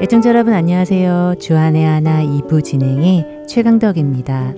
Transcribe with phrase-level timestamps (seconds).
[0.00, 1.34] 애청자 여러분 안녕하세요.
[1.38, 4.54] 주안의 하나 2부 진행의 최강덕입니다.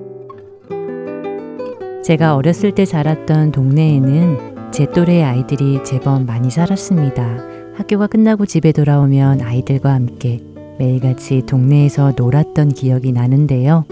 [2.04, 7.38] 제가 어렸을 때 자랐던 동네에는 제 또래 아이들이 제법 많이 살았습니다.
[7.74, 10.40] 학교가 끝나고 집에 돌아오면 아이들과 함께
[10.78, 13.84] 매일같이 동네에서 놀았던 기억이 나는데요.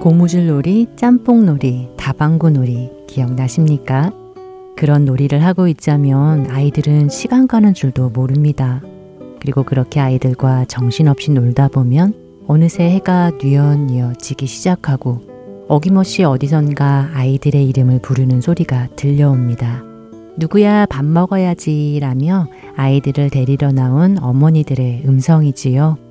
[0.00, 4.12] 고무줄 놀이, 짬뽕 놀이, 다방구 놀이 기억나십니까?
[4.76, 8.80] 그런 놀이를 하고 있자면 아이들은 시간 가는 줄도 모릅니다.
[9.40, 12.14] 그리고 그렇게 아이들과 정신없이 놀다 보면
[12.46, 15.20] 어느새 해가 뉘엿뉘엿 지기 시작하고
[15.68, 19.82] 어김없이 어디선가 아이들의 이름을 부르는 소리가 들려옵니다.
[20.36, 26.07] 누구야 밥 먹어야지 라며 아이들을 데리러 나온 어머니들의 음성이지요.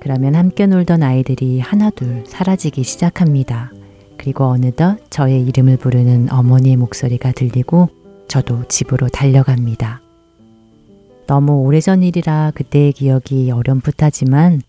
[0.00, 3.72] 그러면 함께 놀던 아이들이 하나둘 사라지기 시작합니다.
[4.16, 7.88] 그리고 어느덧 저의 이름을 부르는 어머니의 목소리가 들리고
[8.28, 10.00] 저도 집으로 달려갑니다.
[11.26, 14.62] 너무 오래전 일이라 그때의 기억이 어렴풋하지만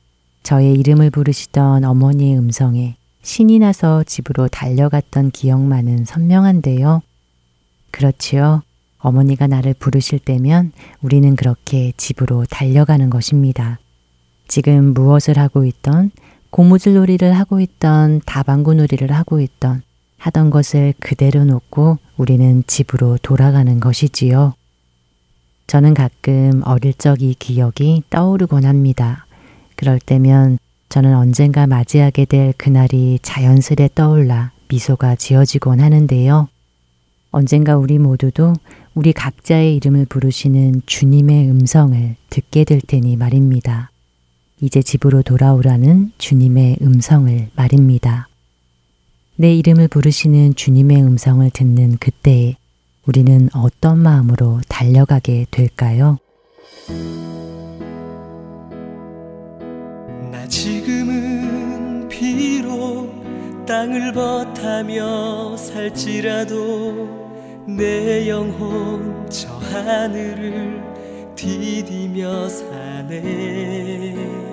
[0.44, 7.02] 저의 이름을 부르시던 어머니의 음성에 신이 나서 집으로 달려갔던 기억만은 선명한데요.
[7.92, 8.62] 그렇지요.
[9.00, 10.72] 어머니가 나를 부르실 때면
[11.02, 13.80] 우리는 그렇게 집으로 달려가는 것입니다.
[14.48, 16.12] 지금 무엇을 하고 있던
[16.50, 19.82] 고무줄 놀이를 하고 있던 다방구 놀이를 하고 있던
[20.18, 24.54] 하던 것을 그대로 놓고 우리는 집으로 돌아가는 것이지요.
[25.68, 29.26] 저는 가끔 어릴 적 이 기억이 떠오르곤 합니다.
[29.76, 30.58] 그럴 때면
[30.90, 36.48] 저는 언젠가 맞이하게 될 그날이 자연스레 떠올라 미소가 지어지곤 하는데요.
[37.32, 38.54] 언젠가 우리 모두도
[38.94, 43.92] 우리 각자의 이름을 부르시는 주님의 음성을 듣게 될 테니 말입니다.
[44.62, 48.30] 이제 집으로 돌아오라는 주님의 음성을 말입니다.
[49.36, 52.56] 내 이름을 부르시는 주님의 음성을 듣는 그때에
[53.06, 56.18] 우리는 어떤 마음으로 달려가게 될까요?
[60.32, 67.26] 나 지금은 비록 땅을 버타며 살지라도
[67.68, 70.82] 내 영혼 저 하늘을
[71.36, 74.45] 디디며 사네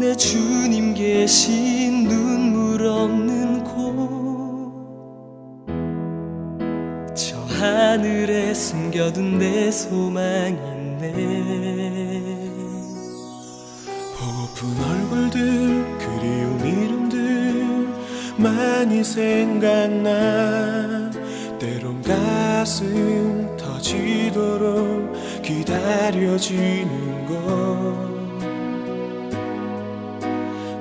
[0.00, 4.00] 내 주님 계신 눈물 없는 곳.
[7.60, 11.12] 하늘에 숨겨둔 내 소망 있네.
[14.16, 17.86] 보고픈 얼굴들 그리운 이름들
[18.38, 20.08] 많이 생각나.
[21.58, 25.12] 때론 가슴 터지도록
[25.42, 28.09] 기다려지는 것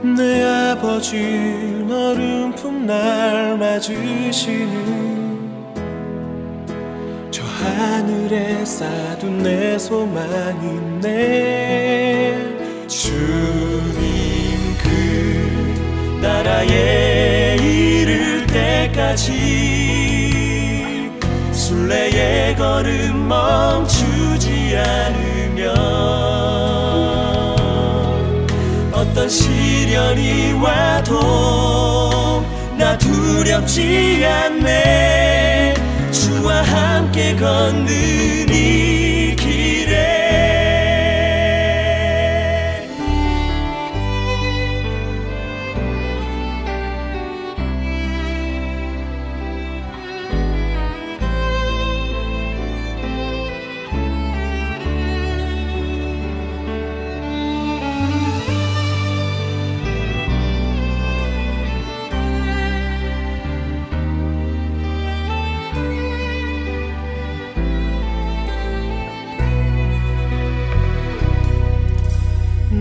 [0.02, 5.00] 내 아버지 너른 품날 맞으시는
[7.60, 11.08] 하늘에 쌓둔 내 소망이네.
[12.88, 19.32] 주님 그 나라에 이를 때까지
[21.52, 26.49] 순례의 걸음 멈추지 않으면
[29.10, 32.46] 어떤 시련이 와도
[32.78, 35.74] 나 두렵지 않네.
[36.12, 38.99] 주와 함께 걷는 이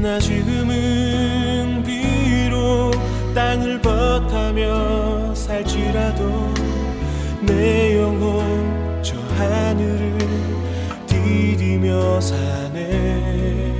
[0.08, 2.93] 나 지금은 비록
[3.34, 6.55] 땅을 버타며 살지라도
[7.43, 10.16] 내 영혼 저 하늘을
[11.06, 13.75] 디디며 사네.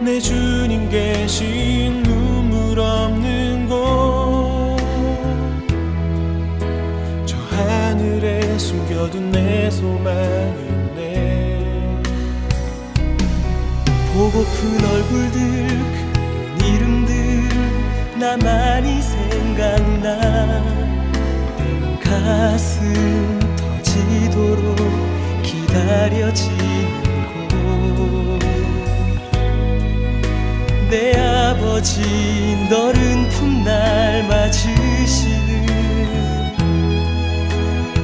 [0.00, 4.76] 내 주님 계신 눈물 없는 곳
[7.26, 10.45] 저 하늘에 숨겨둔 내 소망
[14.36, 17.48] 보고픈 얼굴들 그 이름들
[18.18, 20.18] 나많이 생각나.
[21.56, 24.76] 때론 가슴 터지도록
[25.42, 26.92] 기다려지는
[27.48, 27.56] 곳.
[31.18, 32.02] 아버지
[32.68, 35.66] 너른 풋날 맞으시는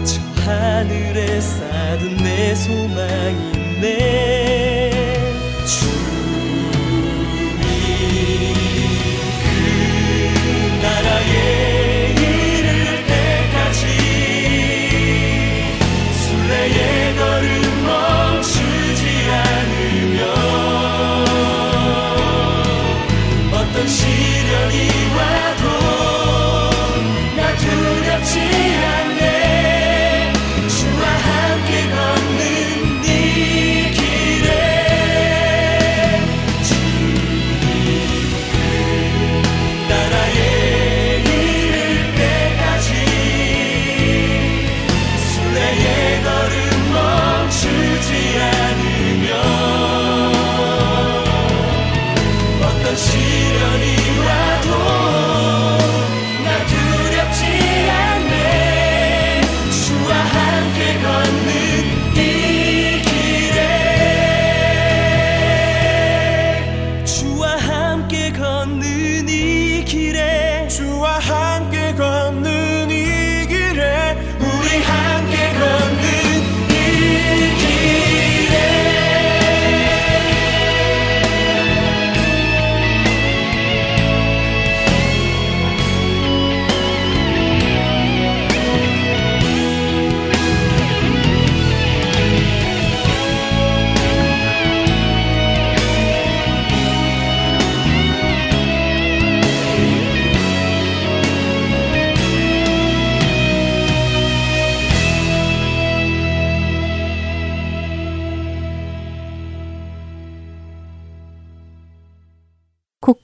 [0.04, 3.62] 저 하늘에 쌓은 내 소망이 있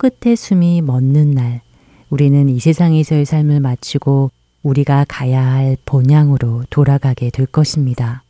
[0.00, 1.60] 코끝에 숨이 멎는 날,
[2.08, 4.30] 우리는 이 세상에서의 삶을 마치고
[4.62, 8.22] 우리가 가야 할 본향으로 돌아가게 될 것입니다.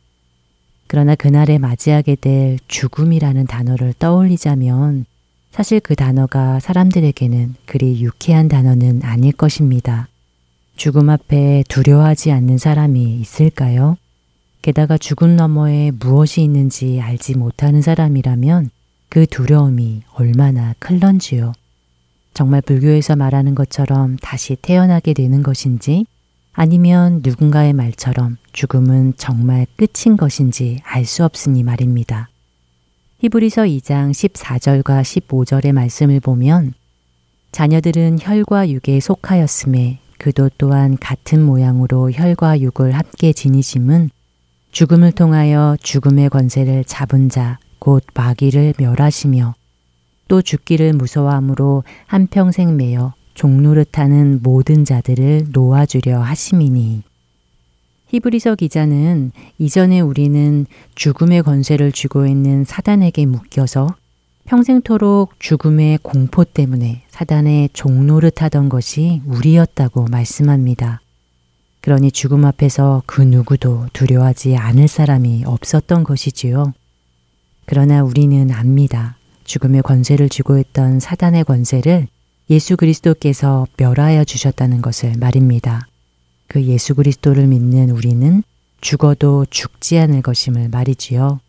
[0.87, 5.05] 그러나 그날에 맞이하게 될 죽음이라는 단어를 떠올리자면
[5.51, 10.07] 사실 그 단어가 사람들에게는 그리 유쾌한 단어는 아닐 것입니다.
[10.75, 13.95] 죽음 앞에 두려워하지 않는 사람이 있을까요?
[14.63, 18.71] 게다가 죽음 너머에 무엇이 있는지 알지 못하는 사람이라면
[19.09, 21.53] 그 두려움이 얼마나 클런지요.
[22.33, 26.05] 정말 불교에서 말하는 것처럼 다시 태어나게 되는 것인지
[26.53, 32.29] 아니면 누군가의 말처럼 죽음은 정말 끝인 것인지 알 수 없으니 말입니다.
[33.19, 36.73] 히브리서 2장 14절과 15절의 말씀을 보면
[37.51, 44.11] 자녀들은 혈과 육에 속하였음에 그도 또한 같은 모양으로 혈과 육을 함께 지니심은
[44.71, 49.55] 죽음을 통하여 죽음의 권세를 잡은 자 곧 마귀를 멸하시며
[50.27, 57.03] 또 죽기를 무서워함으로 한평생 매여 종노릇하는 모든 자들을 놓아주려 하심이니
[58.09, 60.65] 히브리서 기자는 이전에 우리는
[60.95, 63.95] 죽음의 권세를 쥐고 있는 사단에게 묶여서
[64.45, 71.01] 평생토록 죽음의 공포 때문에 사단의 종노릇하던 것이 우리였다고 말씀합니다.
[71.81, 76.73] 그러니 죽음 앞에서 그 누구도 두려워하지 않을 사람이 없었던 것이지요.
[77.71, 79.15] 그러나 우리는 압니다.
[79.43, 82.07] 죽음의 권세를 쥐고 있던 사단의 권세를
[82.49, 85.85] 예수 그리스도께서 멸하여 주셨다는 것을 말입니다.
[86.47, 88.41] 그 예수 그리스도를 믿는 우리는
[88.81, 91.41] 죽어도 죽지 않을 것임을 말이지요.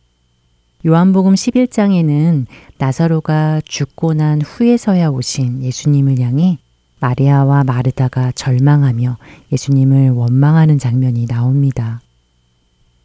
[0.85, 2.45] 요한복음 11장에는
[2.77, 6.59] 나사로가 죽고 난 후에서야 오신 예수님을 향해
[7.01, 9.17] 마리아와 마르다가 절망하며
[9.53, 12.03] 예수님을 원망하는 장면이 나옵니다.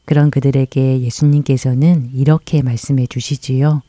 [0.06, 3.82] 그런 그들에게 예수님께서는 이렇게 말씀해 주시지요.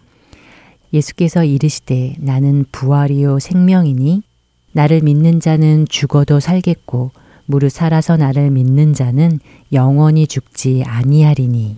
[0.92, 4.22] 예수께서 이르시되 나는 부활이요 생명이니
[4.72, 7.10] 나를 믿는 자는 죽어도 살겠고
[7.46, 9.38] 무릇 살아서 나를 믿는 자는
[9.72, 11.76] 영원히 죽지 아니하리니.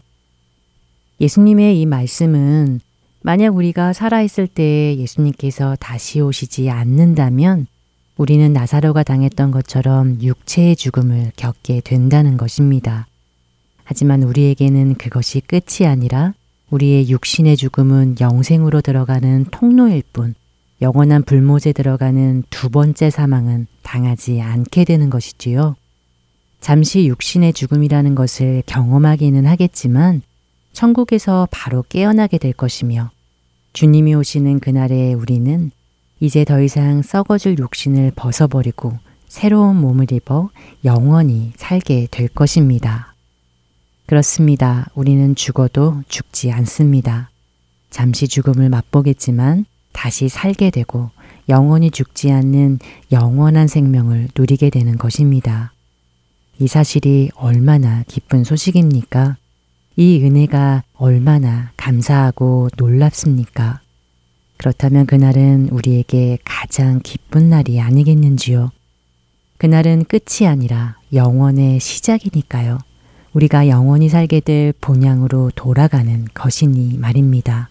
[1.21, 2.81] 예수님의 이 말씀은
[3.21, 7.67] 만약 우리가 살아있을 때 예수님께서 다시 오시지 않는다면
[8.17, 13.08] 우리는 나사로가 당했던 것처럼 육체의 죽음을 겪게 된다는 것입니다.
[13.91, 16.35] 하지만 우리에게는 그것이 끝이 아니라
[16.69, 20.35] 우리의 육신의 죽음은 영생으로 들어가는 통로일 뿐
[20.83, 25.75] 영원한 불못에 들어가는 두 번째 사망은 당하지 않게 되는 것이지요.
[26.61, 30.21] 잠시 육신의 죽음이라는 것을 경험하기는 하겠지만
[30.75, 33.11] 천국에서 바로 깨어나게 될 것이며
[33.73, 35.71] 주님이 오시는 그날에 우리는
[36.21, 40.51] 이제 더 이상 썩어질 육신을 벗어버리고 새로운 몸을 입어
[40.85, 43.15] 영원히 살게 될 것입니다.
[44.09, 44.87] 그렇습니다.
[44.95, 47.29] 우리는 죽어도 죽지 않습니다.
[47.91, 51.11] 잠시 죽음을 맛보겠지만 다시 살게 되고
[51.51, 52.79] 영원히 죽지 않는
[53.13, 55.75] 영원한 생명을 누리게 되는 것입니다.
[56.59, 59.37] 이 사실이 얼마나 기쁜 소식입니까?
[59.97, 63.83] 이 은혜가 얼마나 감사하고 놀랍습니까?
[64.57, 68.71] 그렇다면 그날은 우리에게 가장 기쁜 날이 아니겠는지요?
[69.59, 72.79] 그날은 끝이 아니라 영원의 시작이니까요.
[73.33, 77.71] 우리가 영원히 살게 될 본향으로 돌아가는 것이니 말입니다.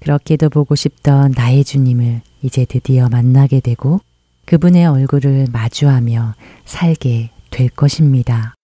[0.00, 4.00] 그렇게도 보고 싶던 나의 주님을 이제 드디어 만나게 되고
[4.46, 8.57] 그분의 얼굴을 마주하며 살게 될 것입니다.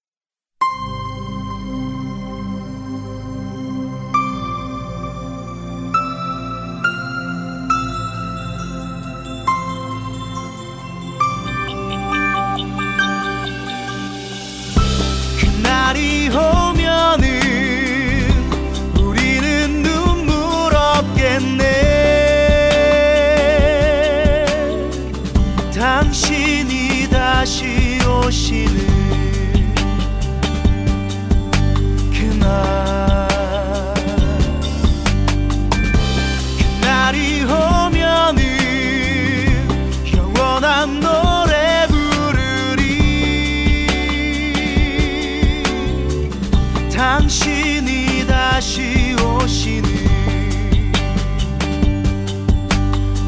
[48.65, 49.85] 다시 오시는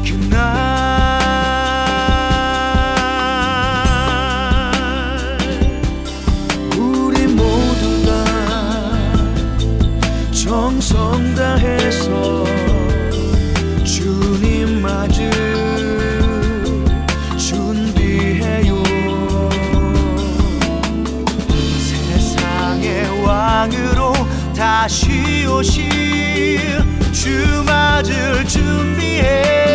[0.03, 0.39] 그날
[6.75, 8.09] 우리 모두가
[10.31, 12.43] 정성 다해서
[13.85, 15.29] 주님 맞을
[17.37, 18.83] 준비해요.
[21.77, 24.13] 세상의 왕으로
[24.55, 26.59] 다시 오실
[27.11, 29.66] 주 맞을 준비해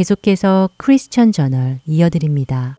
[0.00, 2.78] 계속해서 크리스천 저널 이어드립니다.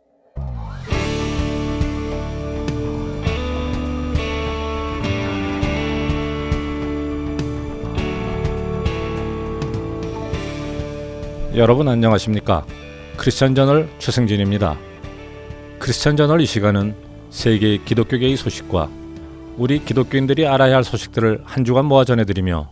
[11.53, 12.65] 여러분 안녕하십니까?
[13.17, 14.79] 크리스천 저널 최승진입니다.
[15.77, 16.95] 크리스천 저널 이 시간은
[17.29, 18.89] 세계 기독교계의 소식과
[19.57, 22.71] 우리 기독교인들이 알아야 할 소식들을 한 주간 모아 전해드리며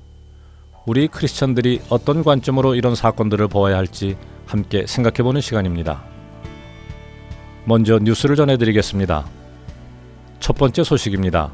[0.88, 4.18] 우리 크리스천들이 어떤 관점으로 이런 사건들을 보아야 할지
[4.50, 6.02] 함께 생각해보는 시간입니다.
[7.66, 9.26] 먼저 뉴스를 전해드리겠습니다.
[10.40, 11.52] 첫 번째 소식입니다.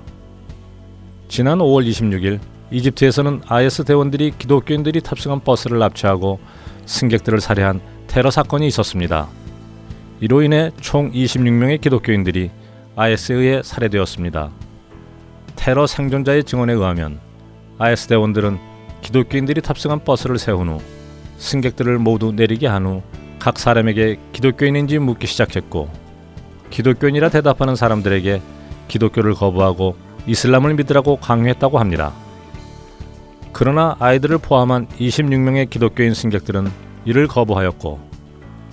[1.28, 2.40] 지난 5월 26일
[2.72, 6.40] 이집트에서는 IS 대원들이 기독교인들이 탑승한 버스를 납치하고
[6.86, 9.28] 승객들을 살해한 테러 사건이 있었습니다.
[10.22, 12.50] 이로 인해 총 26명의 기독교인들이
[12.96, 14.52] IS에 의해 살해되었습니다.
[15.58, 17.20] 테러 생존자의 증언에 의하면
[17.78, 18.58] IS 대원들은
[19.02, 20.82] 기독교인들이 탑승한 버스를 세운 후
[21.38, 23.02] 승객들을 모두 내리게 한 후
[23.46, 25.88] 각 사람에게 기독교인인지 묻기 시작했고
[26.72, 28.42] 기독교인이라 대답하는 사람들에게
[28.88, 32.12] 기독교를 거부하고 이슬람을 믿으라고 강요했다고 합니다.
[33.54, 36.72] 그러나 아이들을 포함한 26명의 기독교인 승객들은
[37.06, 38.00] 이를 거부하였고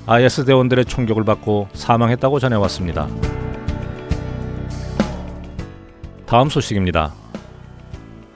[0.07, 3.09] IS 대원들의 총격을 받고 사망했다고 전해왔습니다.
[6.25, 7.13] 다음 소식입니다.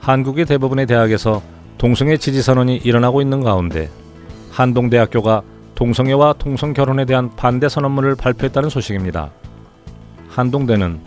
[0.01, 1.41] 한국의 대부분의 대학에서
[1.79, 3.89] 동성애 지지 선언이 일어나고 있는 가운데
[4.57, 5.43] 한동대학교가
[5.75, 9.29] 동성애와 동성 결혼에 대한 반대 선언문을 발표했다는 소식입니다.
[10.29, 10.99] 한동대는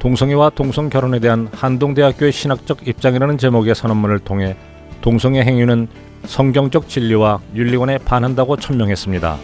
[0.00, 4.56] 동성애와 동성 결혼에 대한 한동대학교의 신학적 입장이라는 제목의 선언문을 통해
[5.00, 5.86] 동성애 행위는
[6.24, 9.36] 성경적 진리와 윤리관에 반한다고 천명했습니다.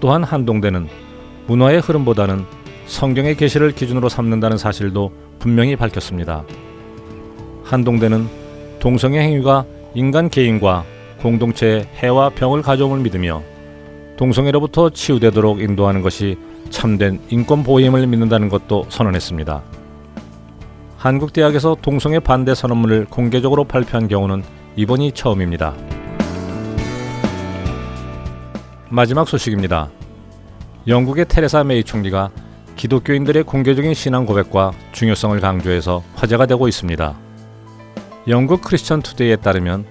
[0.00, 0.88] 또한 한동대는
[1.46, 2.44] 문화의 흐름보다는
[2.84, 6.44] 성경의 계시를 기준으로 삼는다는 사실도 분명히 밝혔습니다.
[7.64, 8.28] 한동대는
[8.78, 9.64] 동성애 행위가
[9.94, 10.84] 인간 개인과
[11.20, 13.42] 공동체의 해와 병을 가져옴을 믿으며
[14.16, 16.36] 동성애로부터 치유되도록 인도하는 것이
[16.70, 19.62] 참된 인권 보호임을 믿는다는 것도 선언했습니다.
[20.96, 24.42] 한국 대학에서 동성애 반대 선언문을 공개적으로 발표한 경우는
[24.76, 25.74] 이번이 처음입니다.
[28.88, 29.90] 마지막 소식입니다.
[30.86, 32.30] 영국의 테레사 메이 총리가
[32.76, 37.16] 기독교인들의 공개적인 신앙 고백과 중요성을 강조해서 화제가 되고 있습니다.
[38.28, 39.84] 영국 크리스천 투데이에 따르면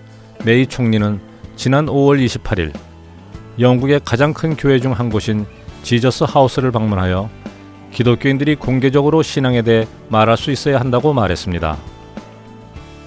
[0.46, 1.20] 메이 총리는
[1.56, 2.72] 지난 5월 28일
[3.60, 5.48] 영국의 가장 큰 교회 중 한 곳인
[5.82, 7.32] 지저스 하우스를 방문하여
[7.92, 11.78] 기독교인들이 공개적으로 신앙에 대해 말할 수 있어야 한다고 말했습니다.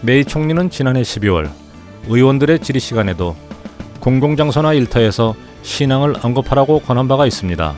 [0.03, 1.49] 메이 총리는 지난해 12월
[2.09, 3.37] 의원들의 질의 시간에도
[4.01, 7.73] 공공장소나 일터에서 신앙을 언급하라고 권한 바가 있습니다.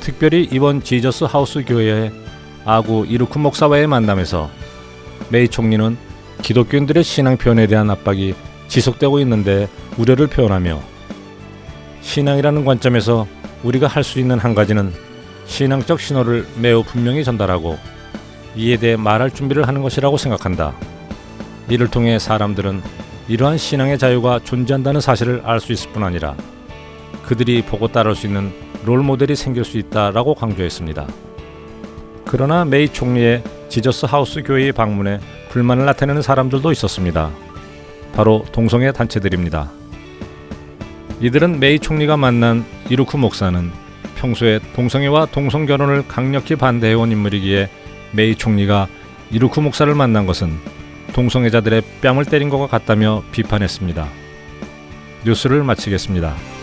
[0.00, 2.12] 특별히 이번 지저스 하우스 교회의
[2.66, 4.50] 아구 이루크 목사와의 만남에서
[5.30, 6.09] 메이 총리는
[6.42, 8.34] 기독교인들의 신앙 표현에 대한 압박이
[8.68, 10.80] 지속되고 있는데 우려를 표현하며
[12.00, 13.26] 신앙이라는 관점에서
[13.62, 14.92] 우리가 할 수 있는 한 가지는
[15.46, 17.78] 신앙적 신호를 매우 분명히 전달하고
[18.56, 20.74] 이에 대해 말할 준비를 하는 것이라고 생각한다.
[21.68, 22.82] 이를 통해 사람들은
[23.28, 26.34] 이러한 신앙의 자유가 존재한다는 사실을 알 수 있을 뿐 아니라
[27.24, 28.52] 그들이 보고 따를 수 있는
[28.84, 31.06] 롤 모델이 생길 수 있다라고 강조했습니다.
[32.24, 35.20] 그러나 메이 총리의 지저스 하우스 교회의 방문에
[35.50, 37.30] 불만을 나타내는 사람들도 있었습니다.
[38.14, 39.70] 바로 동성애 단체들입니다.
[41.20, 43.70] 이들은 메이 총리가 만난 이루크 목사는
[44.16, 47.68] 평소에 동성애와 동성 결혼을 강력히 반대해온 인물이기에
[48.12, 48.88] 메이 총리가
[49.30, 50.58] 이루크 목사를 만난 것은
[51.12, 54.08] 동성애자들의 뺨을 때린 것과 같다며 비판했습니다.
[55.24, 56.59] 뉴스를 마치겠습니다.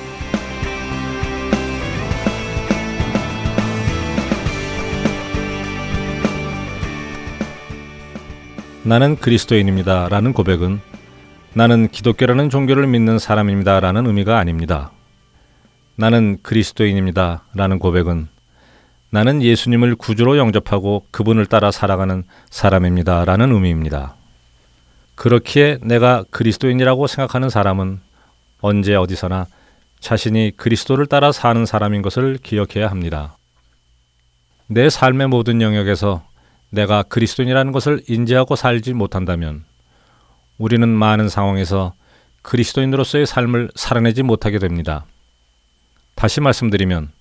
[8.88, 10.08] 나는 그리스도인입니다.
[10.08, 10.80] 라는 고백은
[11.54, 13.82] 나는 기독교라는 종교를 믿는 사람입니다.
[13.82, 14.94] 라는 의미가 아닙니다.
[15.98, 17.44] 나는 그리스도인입니다.
[17.54, 18.30] 라는 고백은
[19.10, 23.26] 나는 예수님을 구주로 영접하고 그분을 따라 살아가는 사람입니다.
[23.26, 24.16] 라는 의미입니다.
[25.16, 28.00] 그렇기에 내가 그리스도인이라고 생각하는 사람은
[28.62, 29.48] 언제 어디서나
[30.00, 33.36] 자신이 그리스도를 따라 사는 사람인 것을 기억해야 합니다.
[34.68, 36.24] 내 삶의 모든 영역에서
[36.70, 39.64] 내가 그리스도인이라는 것을 인지하고 살지 못한다면
[40.58, 41.94] 우리는 많은 상황에서
[42.42, 45.06] 그리스도인으로서의 삶을 살아내지 못하게 됩니다.
[46.16, 47.12] 다시 말씀드리면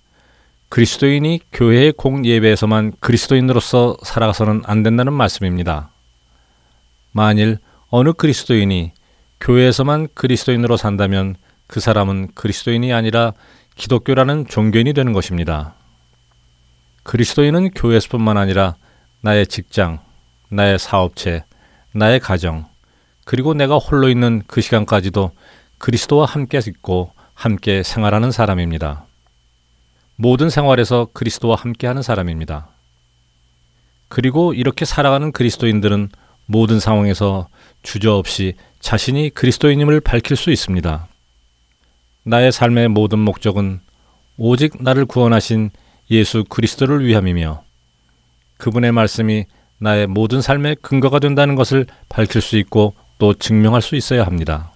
[0.68, 5.90] 그리스도인이 교회의 공예배에서만 그리스도인으로서 살아가서는 안 된다는 말씀입니다.
[7.12, 8.92] 만일 어느 그리스도인이
[9.40, 13.32] 교회에서만 그리스도인으로 산다면 그 사람은 그리스도인이 아니라
[13.76, 15.74] 기독교라는 종교인이 되는 것입니다.
[17.02, 18.74] 그리스도인은 교회에서뿐만 아니라
[19.26, 19.98] 나의 직장,
[20.50, 21.42] 나의 사업체,
[21.92, 22.64] 나의 가정,
[23.24, 25.32] 그리고 내가 홀로 있는 그 시간까지도
[25.78, 29.04] 그리스도와 함께 있고 함께 생활하는 사람입니다.
[30.14, 32.68] 모든 생활에서 그리스도와 함께 하는 사람입니다.
[34.06, 36.10] 그리고 이렇게 살아가는 그리스도인들은
[36.46, 37.48] 모든 상황에서
[37.82, 41.08] 주저없이 자신이 그리스도인임을 밝힐 수 있습니다.
[42.22, 43.80] 나의 삶의 모든 목적은
[44.36, 45.70] 오직 나를 구원하신
[46.12, 47.65] 예수 그리스도를 위함이며
[48.58, 49.44] 그분의 말씀이
[49.78, 54.72] 나의 모든 삶의 근거가 된다는 것을 밝힐 수 있고 또 증명할 수 있어야 합니다.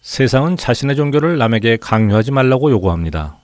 [0.00, 3.38] 세상은 자신의 종교를 남에게 강요하지 말라고 요구합니다.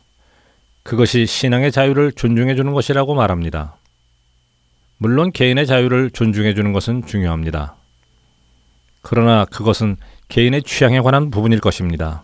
[0.83, 3.77] 그것이 신앙의 자유를 존중해 주는 것이라고 말합니다.
[4.99, 7.77] 물론 개인의 자유를 존중해 주는 것은 중요합니다.
[9.01, 9.97] 그러나 그것은
[10.29, 12.23] 개인의 취향에 관한 부분일 것입니다.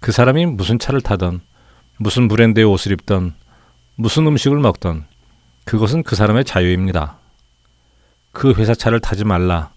[0.00, 1.40] 그 사람이 무슨 차를 타던,
[1.98, 3.34] 무슨 브랜드의 옷을 입던,
[3.96, 5.06] 무슨 음식을 먹던,
[5.68, 7.18] 그것은 그 사람의 자유입니다.
[8.32, 9.70] 그 회사 차를 타지 말라,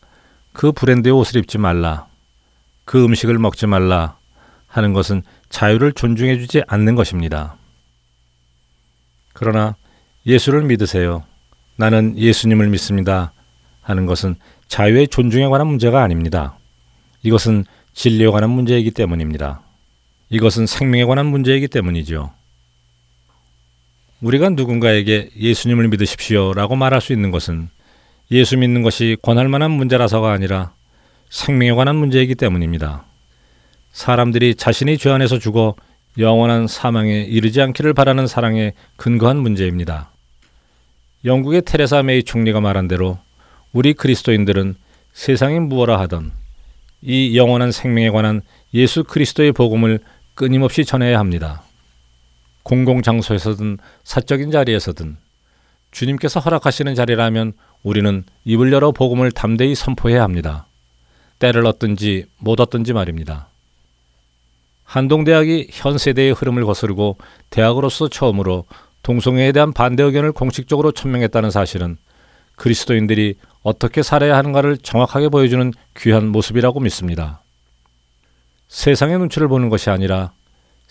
[0.54, 2.08] 그 브랜드의 옷을 입지 말라,
[2.86, 4.16] 그 음식을 먹지 말라
[4.68, 7.58] 하는 것은 자유를 존중해 주지 않는 것입니다.
[9.34, 9.76] 그러나
[10.26, 11.26] 예수를 믿으세요.
[11.76, 13.34] 나는 예수님을 믿습니다.
[13.82, 14.36] 하는 것은
[14.70, 16.58] 자유의 존중에 관한 문제가 아닙니다.
[17.22, 19.62] 이것은 진리에 관한 문제이기 때문입니다.
[20.30, 22.32] 이것은 생명에 관한 문제이기 때문이죠.
[24.22, 27.70] 우리가 누군가에게 예수님을 믿으십시오 라고 말할 수 있는 것은
[28.30, 30.74] 예수 믿는 것이 권할 만한 문제라서가 아니라
[31.30, 33.06] 생명에 관한 문제이기 때문입니다.
[33.92, 35.76] 사람들이 자신이 죄 안에서 죽어
[36.18, 40.12] 영원한 사망에 이르지 않기를 바라는 사랑에 근거한 문제입니다.
[41.26, 43.18] 영국의 테레사 메이 총리가 말한 대로
[43.74, 44.76] 우리 그리스도인들은
[45.14, 46.32] 세상이 무엇라 하던
[47.02, 48.42] 이 영원한 생명에 관한
[48.74, 50.00] 예수 그리스도의 복음을
[50.36, 51.64] 끊임없이 전해야 합니다.
[52.64, 55.18] 공공장소에서든 사적인 자리에서든
[55.92, 60.68] 주님께서 허락하시는 자리라면 우리는 입을 열어 복음을 담대히 선포해야 합니다.
[61.40, 63.48] 때를 얻든지 못 얻든지 말입니다.
[64.84, 67.18] 한동대학이 현 세대의 흐름을 거스르고
[67.50, 68.66] 대학으로서 처음으로
[69.04, 71.98] 동성애에 대한 반대 의견을 공식적으로 천명했다는 사실은
[72.56, 77.42] 그리스도인들이 어떻게 살아야 하는가를 정확하게 보여주는 귀한 모습이라고 믿습니다.
[78.68, 80.32] 세상의 눈치를 보는 것이 아니라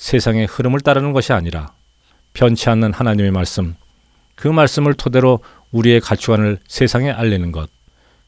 [0.01, 1.75] 세상의 흐름을 따르는 것이 아니라
[2.33, 3.77] 변치 않는 하나님의 말씀,
[4.35, 5.41] 그 말씀을 토대로
[5.73, 7.69] 우리의 가치관을 세상에 알리는 것,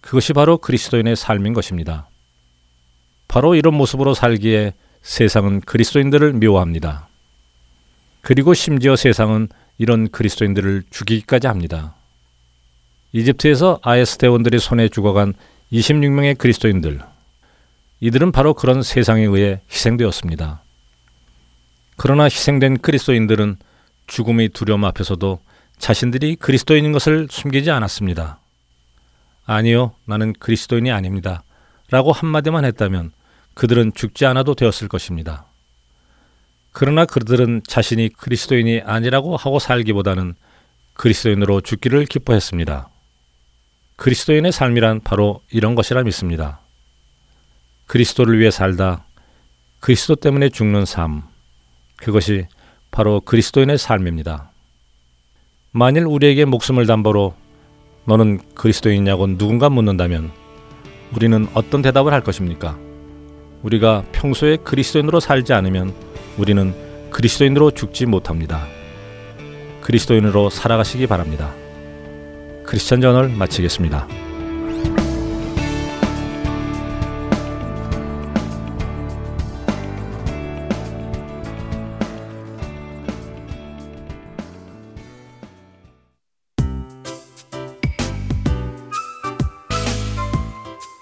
[0.02, 2.08] 그것이 바로 그리스도인의 삶인 것입니다.
[3.26, 7.08] 바로 이런 모습으로 살기에 세상은 그리스도인들을 미워합니다.
[8.20, 11.94] 그리고 심지어 세상은 이런 그리스도인들을 죽이기까지 합니다.
[13.12, 15.32] 이집트에서 아이스 대원들이 손에 죽어간
[15.72, 17.00] 26명의 그리스도인들.
[18.00, 20.61] 이들은 바로 그런 세상에 의해 희생되었습니다.
[22.02, 23.58] 그러나 희생된 그리스도인들은
[24.08, 25.38] 죽음의 두려움 앞에서도
[25.78, 28.40] 자신들이 그리스도인인 것을 숨기지 않았습니다.
[29.46, 31.44] 아니요, 나는 그리스도인이 아닙니다.
[31.92, 33.12] 라고 한마디만 했다면
[33.54, 35.44] 그들은 죽지 않아도 되었을 것입니다.
[36.72, 40.34] 그러나 그들은 자신이 그리스도인이 아니라고 하고 살기보다는
[40.94, 42.88] 그리스도인으로 죽기를 기뻐했습니다.
[43.94, 46.58] 그리스도인의 삶이란 바로 이런 것이라 믿습니다.
[47.86, 49.04] 그리스도를 위해 살다
[49.78, 51.30] 그리스도 때문에 죽는 삶.
[52.02, 52.46] 그것이
[52.90, 54.50] 바로 그리스도인의 삶입니다.
[55.70, 57.34] 만일 우리에게 목숨을 담보로
[58.04, 60.32] 너는 그리스도인이냐고 누군가 묻는다면
[61.14, 62.76] 우리는 어떤 대답을 할 것입니까?
[63.62, 65.94] 우리가 평소에 그리스도인으로 살지 않으면
[66.36, 66.74] 우리는
[67.10, 68.66] 그리스도인으로 죽지 못합니다.
[69.82, 71.52] 그리스도인으로 살아가시기 바랍니다.
[72.64, 74.31] 크리스천 전을 마치겠습니다.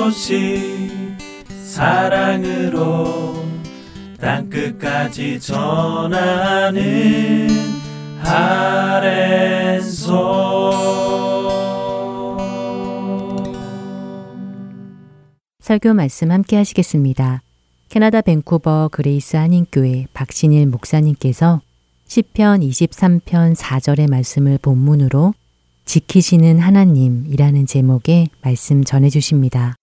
[0.00, 1.18] 소식
[1.62, 3.34] 사랑으로
[4.18, 6.80] 땅끝까지 전하는
[8.22, 10.00] 아랜소
[15.60, 17.42] 설교 말씀 함께 하시겠습니다.
[17.90, 21.60] 캐나다 밴쿠버 그레이스 한인교회 박신일 목사님께서
[22.06, 25.34] 시편 23편 4절의 말씀을 본문으로
[25.84, 29.74] 지키시는 하나님이라는 제목의 말씀 전해 주십니다.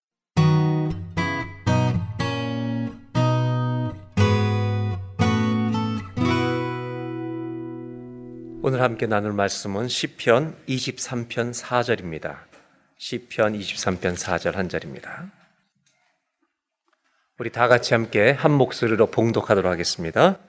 [8.68, 12.36] 오늘 함께 나눌 말씀은 시편 23편 4절입니다.
[12.98, 15.32] 시편 23편 4절 한 절입니다.
[17.40, 20.40] 우리 다 같이 함께 한 목소리로 봉독하도록 하겠습니다.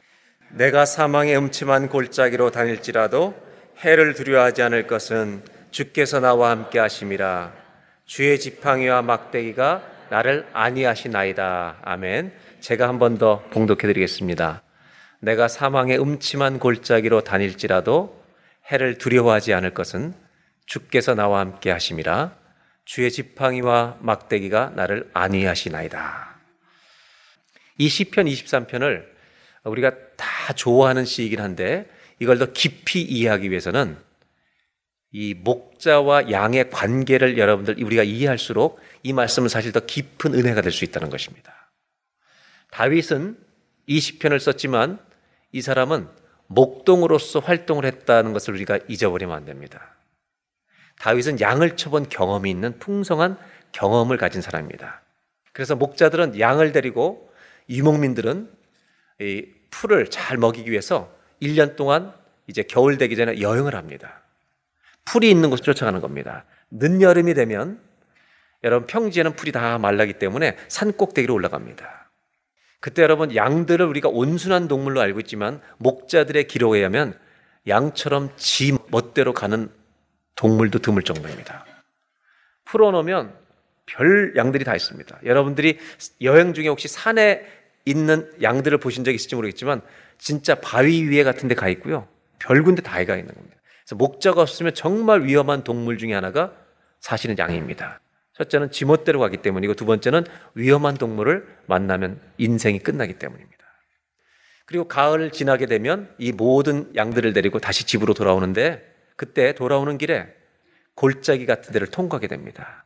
[0.50, 3.40] 내가 사망의 음침한 골짜기로 다닐지라도
[3.84, 7.52] 해를 두려워하지 않을 것은 주께서 나와 함께 하심이라.
[8.04, 11.82] 주의 지팡이와 막대기가 나를 안위하시나이다.
[11.82, 12.32] 아멘.
[12.58, 14.64] 제가 한 번 더 봉독해 드리겠습니다.
[15.20, 18.22] 내가 사망의 음침한 골짜기로 다닐지라도
[18.70, 20.14] 해를 두려워하지 않을 것은
[20.66, 22.36] 주께서 나와 함께 하심이라.
[22.84, 26.38] 주의 지팡이와 막대기가 나를 안위하시나이다.
[27.78, 29.06] 이 시편 23편을
[29.64, 33.96] 우리가 다 좋아하는 시이긴 한데 이걸 더 깊이 이해하기 위해서는
[35.10, 40.84] 이 목자와 양의 관계를 여러분들 우리가 이해할수록 이 말씀은 사실 더 깊은 은혜가 될 수
[40.84, 41.72] 있다는 것입니다.
[42.70, 43.38] 다윗은
[43.86, 44.98] 이 시편을 썼지만
[45.52, 46.08] 이 사람은
[46.46, 49.94] 목동으로서 활동을 했다는 것을 우리가 잊어버리면 안 됩니다.
[50.98, 53.38] 다윗은 양을 쳐본 경험이 있는 풍성한
[53.72, 55.02] 경험을 가진 사람입니다.
[55.52, 57.32] 그래서 목자들은 양을 데리고
[57.68, 58.50] 유목민들은
[59.20, 62.12] 이 풀을 잘 먹이기 위해서 1년 동안
[62.46, 64.22] 이제 겨울 되기 전에 여행을 합니다.
[65.04, 66.44] 풀이 있는 곳을 쫓아가는 겁니다.
[66.70, 67.80] 늦여름이 되면
[68.64, 71.97] 여러분 평지에는 풀이 다 말라기 때문에 산 꼭대기로 올라갑니다.
[72.80, 77.18] 그때 여러분 양들을 우리가 온순한 동물로 알고 있지만 목자들의 기록에 의하면
[77.66, 79.70] 양처럼 지 멋대로 가는
[80.36, 81.66] 동물도 드물 정도입니다.
[82.64, 83.34] 풀어놓으면
[83.86, 85.18] 별 양들이 다 있습니다.
[85.24, 85.78] 여러분들이
[86.22, 87.44] 여행 중에 혹시 산에
[87.84, 89.80] 있는 양들을 보신 적 있을지 모르겠지만
[90.18, 92.06] 진짜 바위 위에 같은 데 가 있고요.
[92.38, 93.56] 별 군데 다가 있는 겁니다.
[93.84, 96.52] 그래서 목자가 없으면 정말 위험한 동물 중에 하나가
[97.00, 98.00] 사실은 양입니다.
[98.38, 100.24] 첫째는 지멋대로 가기 때문이고 두 번째는
[100.54, 103.58] 위험한 동물을 만나면 인생이 끝나기 때문입니다.
[104.64, 108.82] 그리고 가을 지나게 되면 이 모든 양들을 데리고 다시 집으로 돌아오는데
[109.16, 110.28] 그때 돌아오는 길에
[110.94, 112.84] 골짜기 같은 데를 통과하게 됩니다.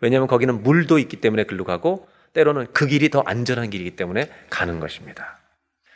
[0.00, 4.78] 왜냐하면 거기는 물도 있기 때문에 글로 가고 때로는 그 길이 더 안전한 길이기 때문에 가는
[4.78, 5.38] 것입니다.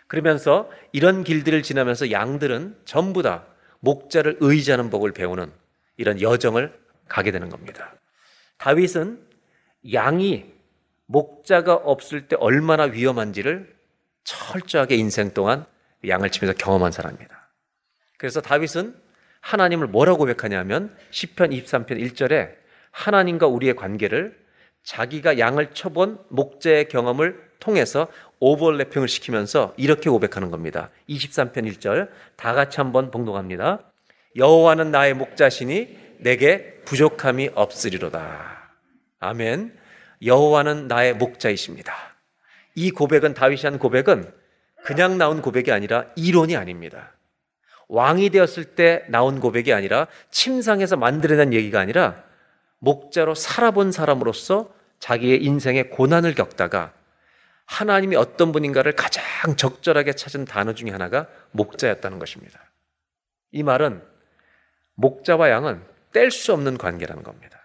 [0.06, 3.44] 그러면서 이런 길들을 지나면서 양들은 전부 다
[3.80, 5.50] 목자를 의지하는 법을 배우는
[5.96, 6.72] 이런 여정을
[7.08, 7.94] 가게 되는 겁니다.
[8.58, 9.20] 다윗은
[9.92, 10.52] 양이
[11.06, 13.74] 목자가 없을 때 얼마나 위험한지를
[14.24, 15.66] 철저하게 인생 동안
[16.06, 17.50] 양을 치면서 경험한 사람입니다.
[18.18, 18.94] 그래서 다윗은
[19.40, 22.54] 하나님을 뭐라고 고백하냐면 10편 23편 1절에
[22.90, 24.36] 하나님과 우리의 관계를
[24.82, 28.08] 자기가 양을 쳐본 목재의 경험을 통해서
[28.40, 30.90] 오버래핑을 시키면서 이렇게 고백하는 겁니다.
[31.08, 33.80] 23편 1절 다 같이 한번 봉독합니다.
[34.36, 38.70] 여호와는 나의 목자시니 내게 부족함이 없으리로다.
[39.20, 39.76] 아멘.
[40.24, 41.94] 여호와는 나의 목자이십니다.
[42.74, 44.32] 이 고백은 다윗이 한 고백은
[44.84, 47.12] 그냥 나온 고백이 아니라 이론이 아닙니다.
[47.88, 52.24] 왕이 되었을 때 나온 고백이 아니라 침상에서 만들어낸 얘기가 아니라
[52.78, 56.92] 목자로 살아본 사람으로서 자기의 인생의 고난을 겪다가
[57.66, 62.60] 하나님이 어떤 분인가를 가장 적절하게 찾은 단어 중에 하나가 목자였다는 것입니다.
[63.52, 64.02] 이 말은
[64.94, 65.82] 목자와 양은
[66.16, 67.60] 뗄 수 없는 관계라는 겁니다.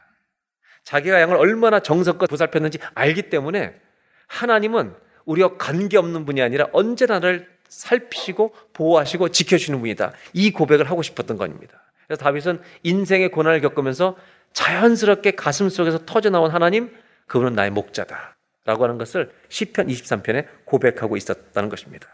[0.84, 3.80] 자기가 양을 얼마나 정성껏 보살폈는지 알기 때문에
[4.28, 10.12] 하나님은 우리와 관계없는 분이 아니라 언제나 나를 살피시고 보호하시고 지켜주는 분이다.
[10.34, 11.82] 이 고백을 하고 싶었던 겁니다.
[12.06, 14.18] 그래서 다윗은 인생의 고난을 겪으면서
[14.52, 16.94] 자연스럽게 가슴 속에서 터져나온 하나님,
[17.28, 18.36] 그분은 나의 목자다.
[18.66, 22.08] 라고 하는 것을 시편 23편에 고백하고 있었다는 것입니다.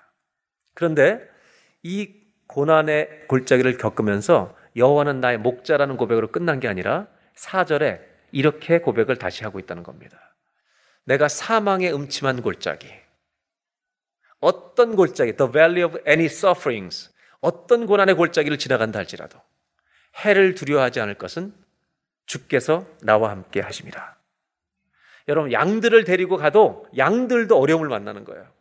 [0.75, 1.19] 그런데
[1.81, 2.13] 이
[2.45, 9.59] 고난의 골짜기를 겪으면서 여호와는 나의 목자라는 고백으로 끝난 게 아니라 4절에 이렇게 고백을 다시 하고
[9.59, 10.35] 있다는 겁니다.
[11.05, 12.87] 내가 사망의 음침한 골짜기,
[14.39, 19.39] 어떤 골짜기, the valley of any sufferings, 어떤 고난의 골짜기를 지나간다 할지라도
[20.23, 21.53] 해를 두려워하지 않을 것은
[22.25, 24.19] 주께서 나와 함께 하십니다.
[25.27, 28.56] 여러분, 양들을 데리고 가도 양들도 어려움을 만나는 거예요.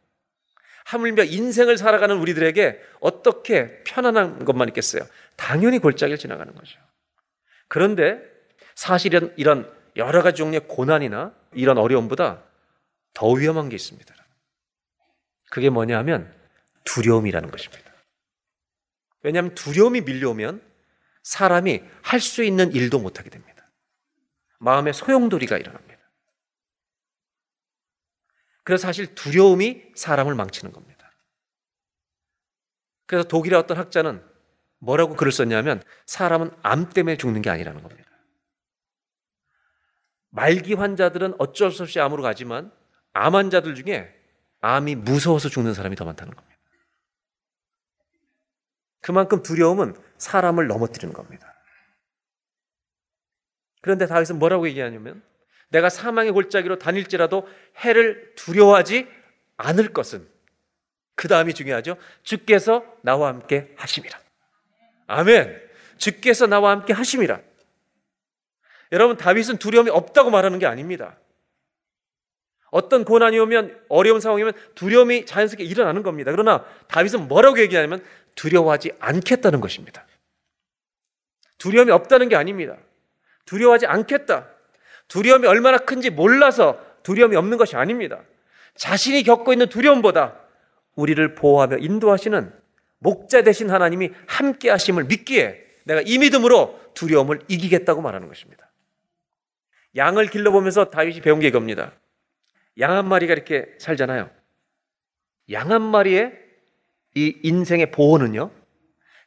[0.87, 5.03] 하물며 인생을 살아가는 우리들에게 어떻게 편안한 것만 있겠어요?
[5.35, 6.79] 당연히 골짜기를 지나가는 거죠.
[7.67, 8.21] 그런데
[8.77, 12.45] 사실은 이런 여러 가지 종류의 고난이나 이런 어려움보다
[13.15, 14.15] 더 위험한 게 있습니다.
[15.51, 16.33] 그게 뭐냐 하면
[16.85, 17.91] 두려움이라는 것입니다.
[19.23, 20.63] 왜냐하면 두려움이 밀려오면
[21.25, 23.69] 사람이 할 수 있는 일도 못하게 됩니다.
[24.61, 25.86] 마음의 소용돌이가 일어납니다.
[28.67, 31.13] 그래서 사실 두려움이 사람을 망치는 겁니다.
[33.07, 34.21] 그래서 독일의 어떤 학자는
[34.79, 38.11] 뭐라고 글을 썼냐면 사람은 암 때문에 죽는 게 아니라는 겁니다.
[40.31, 42.73] 말기 환자들은 어쩔 수 없이 암으로 가지만
[43.13, 44.13] 암 환자들 중에
[44.63, 46.59] 암이 무서워서 죽는 사람이 더 많다는 겁니다.
[49.01, 51.55] 그만큼 두려움은 사람을 넘어뜨리는 겁니다.
[53.81, 55.23] 그런데 다윗은 뭐라고 얘기하냐면
[55.69, 57.49] 내가 사망의 골짜기로 다닐지라도
[57.79, 59.09] 해를 두려워하지
[59.57, 60.27] 않을 것은
[61.15, 61.97] 그 다음이 중요하죠.
[62.23, 64.19] 주께서 나와 함께 하심이라.
[65.07, 65.61] 아멘.
[65.99, 67.41] 주께서 나와 함께 하심이라.
[68.93, 71.19] 여러분 다윗은 두려움이 없다고 말하는 게 아닙니다.
[72.71, 76.31] 어떤 고난이 오면 어려운 상황이 오면 두려움이 자연스럽게 일어나는 겁니다.
[76.31, 80.07] 그러나 다윗은 뭐라고 얘기하냐면 두려워하지 않겠다는 것입니다.
[81.59, 82.77] 두려움이 없다는 게 아닙니다.
[83.47, 84.51] 두려워하지 않겠다.
[85.09, 88.21] 두려움이 얼마나 큰지 몰라서 두려움이 없는 것이 아닙니다.
[88.75, 90.39] 자신이 겪고 있는 두려움보다
[90.95, 92.53] 우리를 보호하며 인도하시는
[92.99, 98.71] 목자 되신 하나님이 함께 하심을 믿기에 내가 이 믿음으로 두려움을 이기겠다고 말하는 것입니다.
[99.95, 101.93] 양을 길러보면서 다윗이 배운 게 이겁니다.
[102.79, 104.31] 양 한 마리가 이렇게 살잖아요.
[105.53, 106.33] 양 한 마리의
[107.15, 108.51] 이 인생의 보호는요,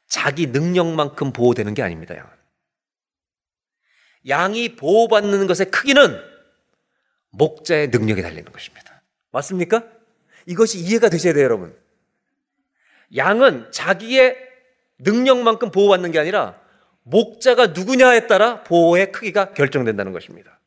[0.07, 2.29] 자기 능력만큼 보호되는 게 아닙니다, 양은.
[4.27, 6.19] 양이 보호받는 것의 크기는
[7.31, 9.01] 목자의 능력에 달리는 것입니다.
[9.31, 9.83] 맞습니까?
[10.45, 11.75] 이것이 이해가 되셔야 돼요, 여러분.
[13.15, 14.37] 양은 자기의
[14.99, 16.59] 능력만큼 보호받는 게 아니라
[17.03, 20.59] 목자가 누구냐에 따라 보호의 크기가 결정된다는 것입니다.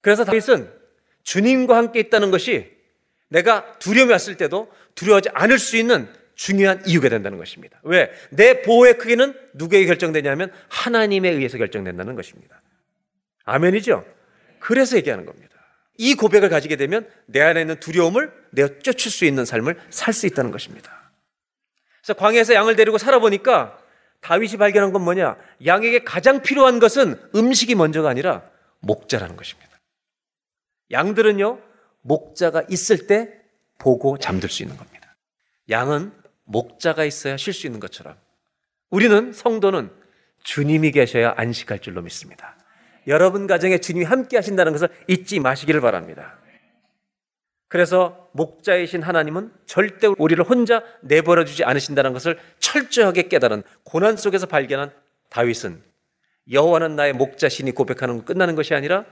[0.00, 0.70] 그래서 다윗은
[1.22, 2.70] 주님과 함께 있다는 것이
[3.28, 7.78] 내가 두려움이 왔을 때도 두려워하지 않을 수 있는 중요한 이유가 된다는 것입니다.
[7.82, 8.10] 왜?
[8.30, 12.60] 내 보호의 크기는 누구에게 결정되냐면 하나님에 의해서 결정된다는 것입니다.
[13.44, 14.04] 아멘이죠?
[14.58, 15.54] 그래서 얘기하는 겁니다.
[15.96, 20.26] 이 고백을 가지게 되면 내 안에 있는 두려움을 내어 쫓을 수 있는 삶을 살 수
[20.26, 21.12] 있다는 것입니다.
[22.02, 23.78] 그래서 광야에서 양을 데리고 살아보니까
[24.20, 25.36] 다윗이 발견한 건 뭐냐?
[25.64, 28.42] 양에게 가장 필요한 것은 음식이 먼저가 아니라
[28.80, 29.70] 목자라는 것입니다.
[30.90, 31.60] 양들은요,
[32.02, 33.30] 목자가 있을 때
[33.78, 35.14] 보고 잠들 수 있는 겁니다.
[35.70, 36.12] 양은
[36.44, 38.16] 목자가 있어야 쉴 수 있는 것처럼
[38.90, 39.90] 우리는 성도는
[40.42, 42.56] 주님이 계셔야 안식할 줄로 믿습니다.
[43.06, 46.38] 여러분 가정에 주님이 함께 하신다는 것을 잊지 마시기를 바랍니다.
[47.68, 54.92] 그래서 목자이신 하나님은 절대 우리를 혼자 내버려 주지 않으신다는 것을 철저하게 깨달은 고난 속에서 발견한
[55.28, 55.82] 다윗은
[56.52, 59.04] 여호와는 나의 목자신이 고백하는 건 끝나는 것이 아니라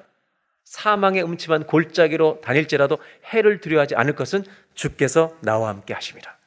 [0.65, 2.99] 사망의 음침한 골짜기로 다닐지라도
[3.33, 6.39] 해를 두려워하지 않을 것은 주께서 나와 함께 하십니다.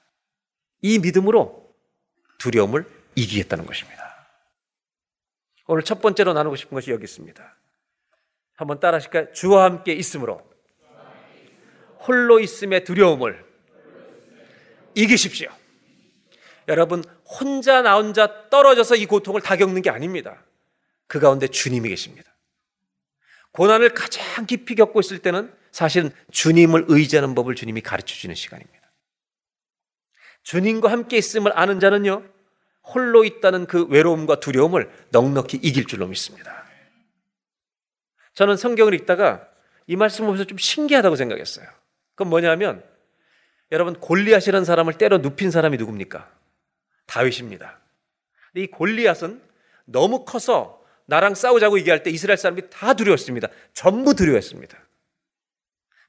[0.85, 1.73] 이 믿음으로
[2.37, 4.27] 두려움을 이기겠다는 것입니다.
[5.65, 7.57] 오늘 첫 번째로 나누고 싶은 것이 여기 있습니다.
[8.53, 9.33] 한번 따라 하실까요?
[9.33, 10.47] 주와 함께 있으므로
[12.01, 13.43] 홀로 있음의 두려움을
[14.93, 15.49] 이기십시오.
[16.67, 20.45] 여러분, 혼자 나 혼자 떨어져서 이 고통을 다 겪는 게 아닙니다.
[21.07, 22.31] 그 가운데 주님이 계십니다.
[23.53, 28.84] 고난을 가장 깊이 겪고 있을 때는 사실은 주님을 의지하는 법을 주님이 가르쳐 주는 시간입니다.
[30.45, 32.23] 주님과 함께 있음을 아는 자는요,
[32.83, 36.63] 홀로 있다는 그 외로움과 두려움을 넉넉히 이길 줄로 믿습니다.
[38.33, 39.47] 저는 성경을 읽다가
[39.87, 41.67] 이 말씀을 보면서 좀 신기하다고 생각했어요.
[42.13, 42.83] 그건 뭐냐면,
[43.71, 46.31] 여러분, 골리앗이라는 사람을 때려 눕힌 사람이 누굽니까?
[47.07, 47.79] 다윗입니다.
[48.53, 49.41] 이 골리앗은
[49.85, 53.47] 너무 커서 나랑 싸우자고 얘기할 때 이스라엘 사람이 다 두려웠습니다.
[53.73, 54.77] 전부 두려웠습니다.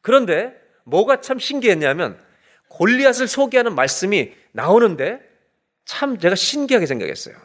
[0.03, 2.22] 그런데 뭐가 참 신기했냐면
[2.68, 5.20] 골리앗을 소개하는 말씀이 나오는데
[5.85, 7.37] 참 제가 신기하게 생각했어요.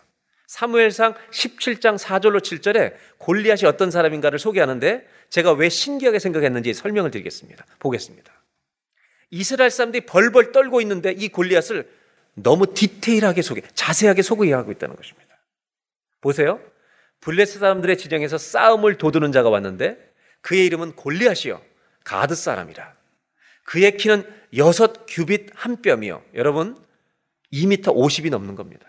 [0.47, 7.65] 사무엘상 17장 4절로 7절에 골리앗이 어떤 사람인가를 소개하는데 제가 왜 신기하게 생각했는지 설명을 드리겠습니다.
[7.79, 8.33] 보겠습니다.
[9.29, 11.89] 이스라엘 사람들이 벌벌 떨고 있는데 이 골리앗을
[12.33, 15.37] 너무 디테일하게 소개, 자세하게 소개하고 있다는 것입니다.
[16.19, 16.59] 보세요.
[17.21, 19.97] 블레스 사람들의 지정에서 싸움을 도두는 자가 왔는데
[20.41, 21.61] 그의 이름은 골리앗이요
[22.03, 23.00] 가드 사람이라.
[23.71, 26.21] 그의 키는 여섯 규빗 한 뼘이요.
[26.33, 26.77] 여러분
[27.53, 28.85] 2m 50이 넘는 겁니다.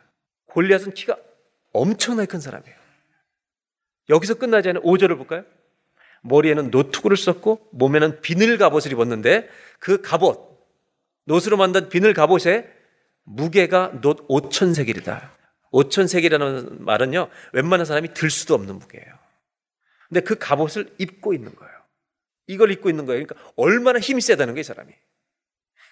[0.46, 1.16] 골리앗은 키가
[1.72, 2.76] 엄청나게 큰 사람이에요.
[4.08, 5.44] 여기서 끝나지 않은 5절을 볼까요?
[6.22, 10.50] 머리에는 노트구를 썼고 몸에는 비늘 갑옷을 입었는데 그 갑옷
[11.26, 12.68] 노스로 만든 비늘 갑옷에
[13.22, 15.32] 무게가 놋 5천 세겔이다.
[15.72, 19.14] 5천 세겔이라는 말은요, 웬만한 사람이 들 수도 없는 무게예요.
[20.08, 21.71] 근데 그 갑옷을 입고 있는 거예요.
[22.46, 23.24] 이걸 입고 있는 거예요.
[23.24, 24.92] 그러니까 얼마나 힘이 세다는 거예요, 이 사람이.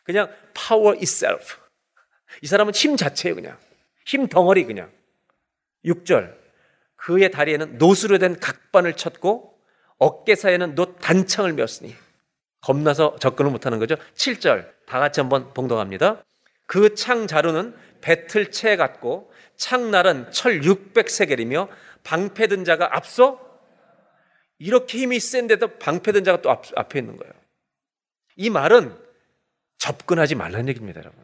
[0.04, 1.56] 그냥 power itself.
[2.42, 3.58] 이 사람은 힘 자체예요, 그냥.
[4.06, 4.90] 힘 덩어리, 그냥.
[5.84, 6.38] 6절.
[6.96, 9.58] 그의 다리에는 놋으로 된 각반을 쳤고
[9.98, 11.94] 어깨 사이에는 놋 단창을 메었으니
[12.60, 13.96] 겁나서 접근을 못하는 거죠.
[14.14, 14.70] 7절.
[14.86, 16.24] 다 같이 한번 봉독합니다.
[16.66, 21.68] 그 창 자루는 베틀채 같고 창날은 철 600세겔이며
[22.04, 23.49] 방패든 자가 앞서
[24.60, 27.32] 이렇게 힘이 센데도 방패든 자가 또 앞, 앞에 있는 거예요.
[28.36, 28.94] 이 말은
[29.78, 31.18] 접근하지 말라는 얘기입니다, 여러분.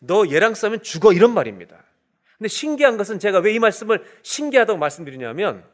[0.00, 1.82] 너 얘랑 싸면 죽어 이런 말입니다.
[2.36, 5.64] 근데 신기한 것은 제가 왜 이 말씀을 신기하다고 말씀드리냐면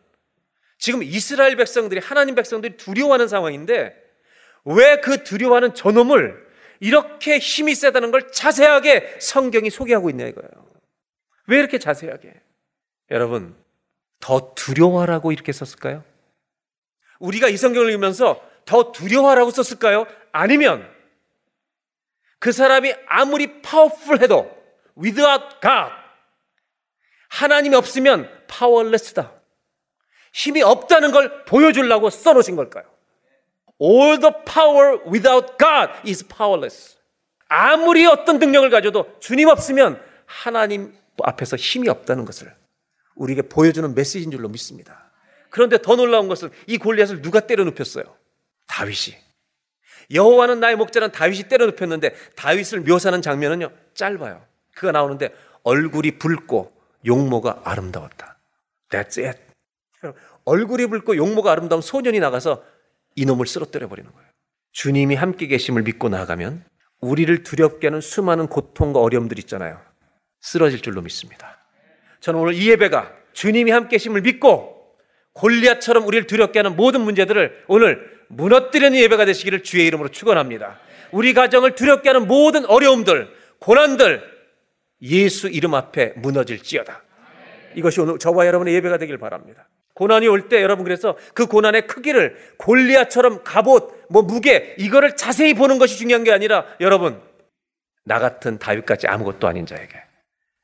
[0.78, 3.94] 지금 이스라엘 백성들이 하나님 백성들이 두려워하는 상황인데
[4.64, 6.44] 왜 그 두려워하는 저놈을
[6.80, 10.50] 이렇게 힘이 세다는 걸 자세하게 성경이 소개하고 있냐 이거예요.
[11.46, 12.32] 왜 이렇게 자세하게?
[13.10, 13.54] 여러분,
[14.20, 16.02] 더 두려워하라고 이렇게 썼을까요?
[17.18, 20.06] 우리가 이 성경을 읽으면서 더 두려워하라고 썼을까요?
[20.32, 20.88] 아니면
[22.38, 24.50] 그 사람이 아무리 파워풀해도
[24.96, 25.92] without God
[27.28, 29.32] 하나님이 없으면 파워레스다.
[30.32, 32.84] 힘이 없다는 걸 보여주려고 써놓으신 걸까요?
[33.80, 36.96] All the power without God is powerless.
[37.48, 42.54] 아무리 어떤 능력을 가져도 주님 없으면 하나님 앞에서 힘이 없다는 것을
[43.14, 45.03] 우리에게 보여주는 메시지인 줄로 믿습니다.
[45.54, 48.02] 그런데 더 놀라운 것은 이 골리앗을 누가 때려 눕혔어요?
[48.66, 49.16] 다윗이.
[50.12, 54.44] 여호와는 나의 목자는 다윗이 때려 눕혔는데 다윗을 묘사하는 장면은요 짧아요.
[54.74, 55.32] 그가 나오는데
[55.62, 56.72] 얼굴이 붉고
[57.06, 58.36] 용모가 아름다웠다.
[58.90, 59.38] That's it.
[60.44, 62.64] 얼굴이 붉고 용모가 아름다운 소년이 나가서
[63.14, 64.28] 이놈을 쓰러뜨려 버리는 거예요.
[64.72, 66.64] 주님이 함께 계심을 믿고 나아가면
[67.00, 69.80] 우리를 두렵게 하는 수많은 고통과 어려움들 있잖아요.
[70.40, 71.64] 쓰러질 줄로 믿습니다.
[72.18, 74.73] 저는 오늘 이 예배가 주님이 함께 계심을 믿고
[75.34, 80.78] 골리앗처럼 우리를 두렵게 하는 모든 문제들을 오늘 무너뜨리는 예배가 되시기를 주의 이름으로 축원합니다.
[81.12, 83.28] 우리 가정을 두렵게 하는 모든 어려움들,
[83.60, 84.22] 고난들
[85.02, 87.02] 예수 이름 앞에 무너질지어다.
[87.74, 89.68] 이것이 오늘 저와 여러분의 예배가 되길 바랍니다.
[89.94, 95.78] 고난이 올 때 여러분 그래서 그 고난의 크기를 골리앗처럼 갑옷, 뭐 무게 이거를 자세히 보는
[95.78, 97.20] 것이 중요한 게 아니라 여러분
[98.04, 99.94] 나 같은 다윗같이 아무것도 아닌 자에게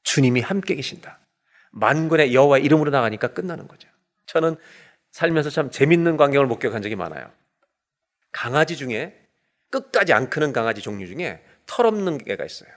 [0.03, 1.21] 주님이 함께 계신다.
[1.73, 3.89] 만군의 여호와 이름으로 나가니까 끝나는 거죠.
[4.31, 4.57] 저는
[5.11, 7.31] 살면서 참 재밌는 광경을 목격한 적이 많아요.
[8.33, 9.17] 강아지 중에
[9.71, 12.71] 끝까지 안 크는 강아지 종류 중에 털 없는 개가 있어요.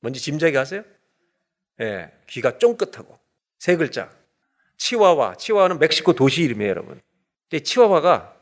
[0.00, 0.84] 뭔지 짐작이 가세요?
[1.80, 3.18] 예, 귀가 쫑긋하고
[3.58, 4.10] 세 글자.
[4.78, 5.36] 치와와.
[5.36, 7.00] 치와와는 멕시코 도시 이름이에요, 여러분.
[7.48, 8.36] 근데 치와와가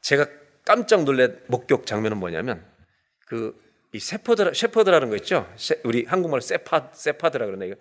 [0.00, 0.26] 제가
[0.64, 2.64] 깜짝 놀란 목격 장면은 뭐냐면
[3.26, 5.52] 그 이 세퍼드 셰퍼드라는 거 있죠?
[5.84, 7.74] 우리 한국말로 세파 세파드라 그러네.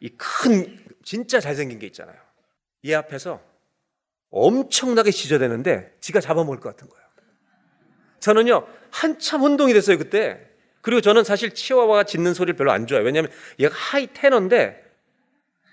[0.00, 2.16] 이큰 진짜 잘생긴 게 있잖아요.
[2.82, 3.40] 이 앞에서
[4.34, 7.04] 엄청나게 지저대는데 지가 잡아먹을 것 같은 거예요.
[8.18, 10.40] 저는요 한참 운동이 됐어요 그때.
[10.80, 13.06] 그리고 저는 사실 치와와가 짖는 소리를 별로 안 좋아해요.
[13.06, 13.30] 왜냐하면
[13.60, 14.82] 얘가 하이 테너인데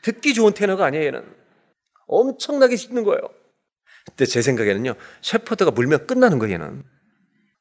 [0.04, 1.06] 듣기 좋은 테너가 아니에요.
[1.08, 1.36] 얘는
[2.06, 3.22] 엄청나게 짖는 거예요.
[4.06, 6.54] 근데 제 생각에는요 셰퍼드가 물면 끝나는 거예요.
[6.54, 6.84] 얘는.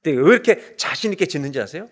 [0.03, 1.89] 근데 왜 이렇게 자신 있게 짖는지 아세요?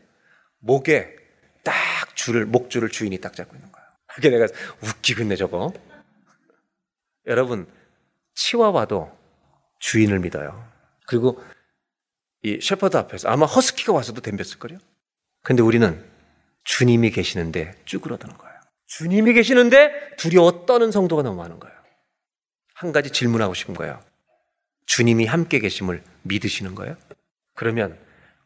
[0.58, 1.16] 목에
[1.64, 1.74] 딱
[2.14, 3.88] 줄을 목줄을 주인이 딱 잡고 있는 거예요.
[4.06, 4.46] 그게 내가
[4.82, 5.72] 웃기겠네 저거.
[7.26, 7.66] 여러분
[8.38, 9.10] 치와와도
[9.80, 10.64] 주인을 믿어요.
[11.08, 11.42] 그리고
[12.42, 14.78] 이 셰퍼드 앞에서 아마 허스키가 와서도 덤볐을 거요.
[15.42, 16.08] 근데 우리는
[16.62, 18.54] 주님이 계시는데 쭈그러드는 거예요.
[18.86, 21.76] 주님이 계시는데 두려워 떠는 성도가 너무 많은 거예요.
[22.74, 24.00] 한 가지 질문하고 싶은 거예요.
[24.86, 26.96] 주님이 함께 계심을 믿으시는 거예요?
[27.54, 27.98] 그러면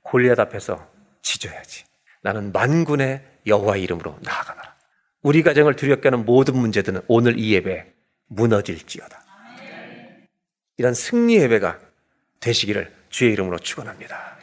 [0.02, 0.88] 골리앗 앞에서
[1.20, 1.84] 지져야지.
[2.22, 4.74] 나는 만군의 여호와 이름으로 나아가라.
[5.22, 7.92] 우리 가정을 두렵게 하는 모든 문제들은 오늘 이 예배
[8.28, 9.31] 무너질지어다.
[10.76, 11.78] 이런 승리 예배가
[12.40, 14.38] 되시기를 주의 이름으로 축원합니다.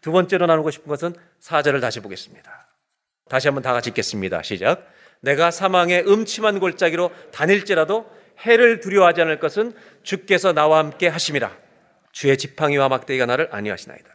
[0.00, 2.68] 두 번째로 나누고 싶은 것은 사절을 다시 보겠습니다.
[3.28, 4.42] 다시 한번 다 같이 읽겠습니다.
[4.42, 4.90] 시작.
[5.20, 8.10] 내가 사망의 음침한 골짜기로 다닐지라도
[8.40, 11.56] 해를 두려워하지 않을 것은 주께서 나와 함께 하심이라.
[12.12, 14.08] 주의 지팡이와 막대기가 나를 아니하시나이다.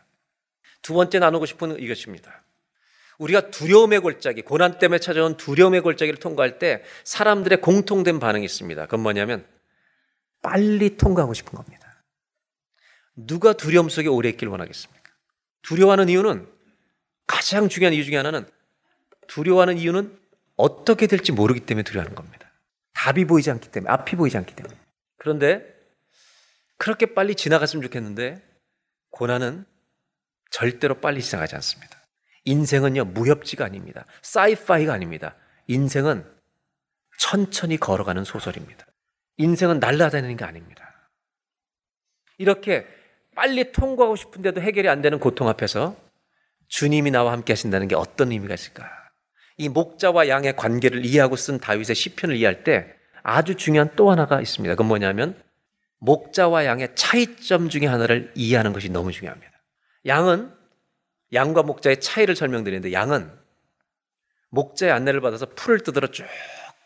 [0.81, 2.43] 두 번째 나누고 싶은 이것입니다.
[3.17, 8.85] 우리가 두려움의 골짜기, 고난 때문에 찾아온 두려움의 골짜기를 통과할 때 사람들의 공통된 반응이 있습니다.
[8.85, 9.45] 그건 뭐냐면
[10.43, 12.03] 빨리 통과하고 싶은 겁니다.
[13.15, 15.11] 누가 두려움 속에 오래 있길 원하겠습니까?
[15.63, 16.47] 두려워하는 이유는
[17.25, 18.47] 가장 중요한 이유 중에 하나는
[19.27, 20.19] 두려워하는 이유는
[20.55, 22.51] 어떻게 될지 모르기 때문에 두려워하는 겁니다.
[22.93, 24.75] 답이 보이지 않기 때문에, 앞이 보이지 않기 때문에.
[25.17, 25.65] 그런데
[26.77, 28.41] 그렇게 빨리 지나갔으면 좋겠는데
[29.09, 29.65] 고난은
[30.51, 31.97] 절대로 빨리 지나가지 않습니다.
[32.45, 34.05] 인생은요, 무협지가 아닙니다.
[34.21, 35.35] 사이파이가 아닙니다.
[35.67, 36.29] 인생은
[37.17, 38.85] 천천히 걸어가는 소설입니다.
[39.37, 41.09] 인생은 날아다니는 게 아닙니다.
[42.37, 42.85] 이렇게
[43.35, 45.95] 빨리 통과하고 싶은데도 해결이 안 되는 고통 앞에서
[46.67, 48.89] 주님이 나와 함께 하신다는 게 어떤 의미가 있을까?
[49.57, 54.73] 이 목자와 양의 관계를 이해하고 쓴 다윗의 시편을 이해할 때 아주 중요한 또 하나가 있습니다.
[54.73, 55.41] 그건 뭐냐면
[55.99, 59.51] 목자와 양의 차이점 중에 하나를 이해하는 것이 너무 중요합니다.
[60.05, 60.51] 양은
[61.31, 63.31] 양과 목자의 차이를 설명드리는데 양은
[64.49, 66.25] 목자의 안내를 받아서 풀을 뜯으러 쭉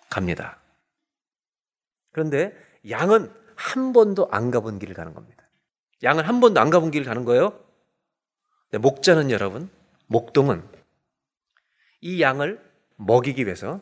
[0.09, 0.59] 갑니다.
[2.17, 2.51] 그런데
[2.89, 5.43] 양은 한 번도 안 가본 길을 가는 겁니다.
[6.01, 7.63] 양은 한 번도 안 가본 길을 가는 거예요.
[8.71, 9.69] 목자는 여러분,
[10.07, 10.63] 목동은
[12.01, 12.59] 이 양을
[12.95, 13.81] 먹이기 위해서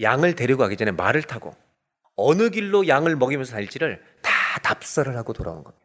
[0.00, 1.54] 양을 데리고 가기 전에 말을 타고
[2.14, 5.84] 어느 길로 양을 먹이면서 다닐지를 다 답사를 하고 돌아온 겁니다.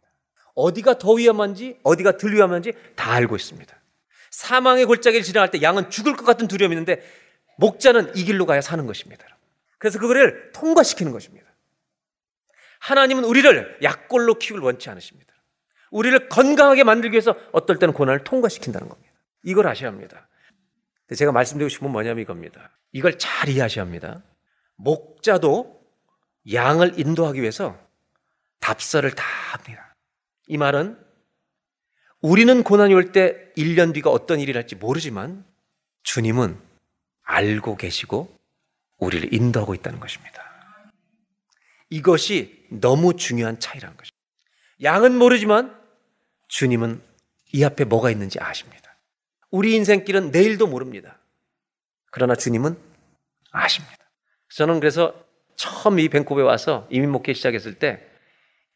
[0.55, 3.75] 어디가 더 위험한지, 어디가 덜 위험한지 다 알고 있습니다.
[4.31, 7.03] 사망의 골짜기를 지나갈 때 양은 죽을 것 같은 두려움이 있는데
[7.57, 9.25] 목자는 이 길로 가야 사는 것입니다.
[9.83, 11.45] 그래서 그거를 통과시키는 것입니다.
[12.79, 15.33] 하나님은 우리를 약골로 키울 원치 않으십니다.
[15.91, 19.11] 우리를 건강하게 만들기 위해서 어떨 때는 고난을 통과시킨다는 겁니다.
[19.43, 20.29] 이걸 아셔야 합니다.
[21.13, 22.71] 제가 말씀드리고 싶은 건 뭐냐면 이겁니다.
[22.93, 24.23] 이걸 잘 이해하셔야 합니다.
[24.77, 25.85] 목자도
[26.53, 27.77] 양을 인도하기 위해서
[28.61, 29.97] 답사를 다 합니다.
[30.47, 30.97] 이 말은
[32.21, 35.43] 우리는 고난이 올 때 1년 뒤가 어떤 일이 날지 모르지만
[36.03, 36.57] 주님은
[37.23, 38.33] 알고 계시고
[39.03, 40.41] 우리를 인도하고 있다는 것입니다.
[41.89, 44.17] 이것이 너무 중요한 차이라는 것입니다.
[44.81, 45.77] 양은 모르지만
[46.47, 47.01] 주님은
[47.53, 48.97] 이 앞에 뭐가 있는지 아십니다.
[49.51, 51.19] 우리 인생길은 내일도 모릅니다.
[52.11, 52.75] 그러나 주님은
[53.51, 53.97] 아십니다.
[54.49, 55.13] 저는 그래서
[55.55, 58.01] 처음 이 밴쿠버에 와서 이민 목회 시작했을 때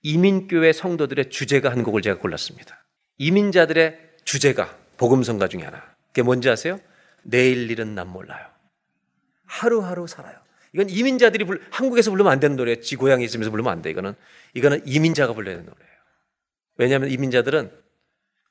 [0.04, 2.86] 이민교회 성도들의 주제가 한 곡을 제가 골랐습니다.
[3.18, 5.84] 이민자들의 주제가 복음성가 중에 하나.
[6.08, 6.80] 그게 뭔지 아세요?
[7.24, 8.57] 내일 일은 난 몰라요.
[9.48, 10.36] 하루하루 살아요.
[10.74, 12.82] 이건 이민자들이 불, 한국에서 부르면 안 되는 노래예요.
[12.82, 13.90] 지 고향에 있으면서 부르면 안 돼.
[13.90, 14.14] 이거는
[14.54, 15.98] 이거는 이민자가 불러야 되는 노래예요.
[16.76, 17.72] 왜냐하면 이민자들은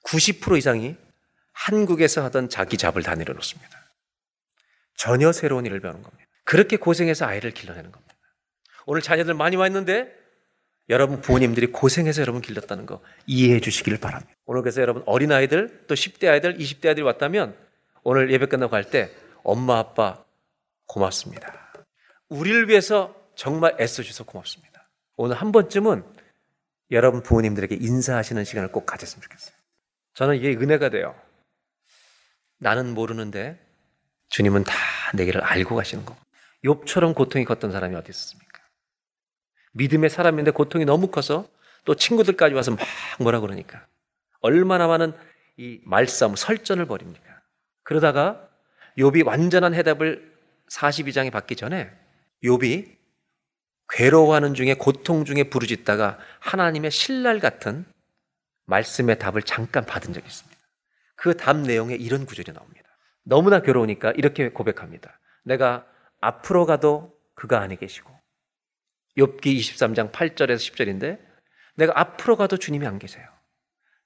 [0.05, 0.97] 90% 이상이
[1.53, 3.71] 한국에서 하던 자기 잡을 다 내려놓습니다.
[4.97, 6.25] 전혀 새로운 일을 배우는 겁니다.
[6.45, 8.15] 그렇게 고생해서 아이를 길러내는 겁니다.
[8.87, 10.13] 오늘 자녀들 많이 와 있는데
[10.89, 14.33] 여러분 부모님들이 고생해서 여러분 길렀다는 거 이해해 주시기를 바랍니다.
[14.47, 17.57] 오늘 그래서 여러분 어린아이들 또 10대 아이들, 20대 아이들이 왔다면
[18.05, 19.11] 오늘 예배 끝나고 갈 때
[19.43, 20.25] 엄마 아빠
[20.87, 21.73] 고맙습니다.
[22.29, 24.89] 우리를 위해서 정말 애써주셔서 고맙습니다.
[25.17, 26.05] 오늘 한 번쯤은
[26.91, 29.55] 여러분 부모님들에게 인사하시는 시간을 꼭 가졌으면 좋겠어요.
[30.15, 31.15] 저는 이게 은혜가 돼요.
[32.59, 33.61] 나는 모르는데
[34.29, 34.75] 주님은 다
[35.15, 36.17] 내게를 알고 가시는 거.
[36.65, 38.63] 욥처럼 고통이 컸던 사람이 어디 있습니까?
[39.73, 41.49] 믿음의 사람인데 고통이 너무 커서
[41.85, 42.81] 또 친구들까지 와서 막
[43.21, 43.87] 뭐라 그러니까
[44.41, 45.13] 얼마나 많은
[45.57, 47.41] 이 말싸움, 설전을 벌입니까?
[47.83, 48.49] 그러다가
[48.99, 50.36] 욥이 완전한 해답을
[50.71, 51.91] 42장에 받기 전에
[52.43, 52.97] 욥이
[53.89, 57.85] 괴로워하는 중에 고통 중에 부르짖다가 하나님의 신랄 같은
[58.67, 60.57] 말씀의 답을 잠깐 받은 적이 있습니다.
[61.17, 62.89] 그 답 내용에 이런 구절이 나옵니다.
[63.23, 65.19] 너무나 괴로우니까 이렇게 고백합니다.
[65.45, 65.87] 내가
[66.21, 68.11] 앞으로 가도 그가 안에 계시고
[69.17, 71.19] 욥기 23장 8절에서 10절인데
[71.77, 73.27] 내가 앞으로 가도 주님이 안 계세요.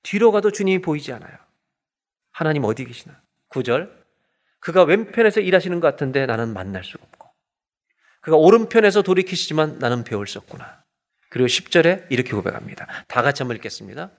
[0.02, 1.36] 뒤로 가도 주님이 보이지 않아요.
[2.32, 3.20] 하나님 어디 계시나?
[3.50, 3.99] 9절
[4.60, 7.30] 그가 왼편에서 일하시는 것 같은데 나는 만날 수가 없고
[8.20, 10.84] 그가 오른편에서 돌이키시지만 나는 배울 수 없구나.
[11.30, 12.86] 그리고 10절에 이렇게 고백합니다.
[13.08, 14.10] 다 같이 한번 읽겠습니다.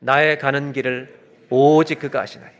[0.00, 2.52] 나의 가는 길을 오직 그가 아시나니.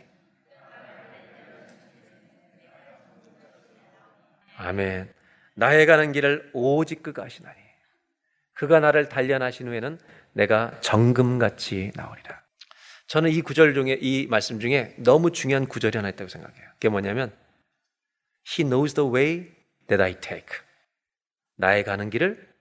[4.57, 5.13] 아멘.
[5.55, 7.57] 나의 가는 길을 오직 그가 아시나니.
[8.53, 9.99] 그가 나를 단련하신 후에는
[10.31, 12.44] 내가 정금같이 나오리라.
[13.07, 16.65] 저는 이 구절 중에 이 말씀 중에 너무 중요한 구절이 하나 있다고 생각해요.
[16.73, 17.35] 그게 뭐냐면
[18.47, 19.51] He knows the way
[19.87, 20.59] that I take.
[21.57, 22.53] 나의 가는 길을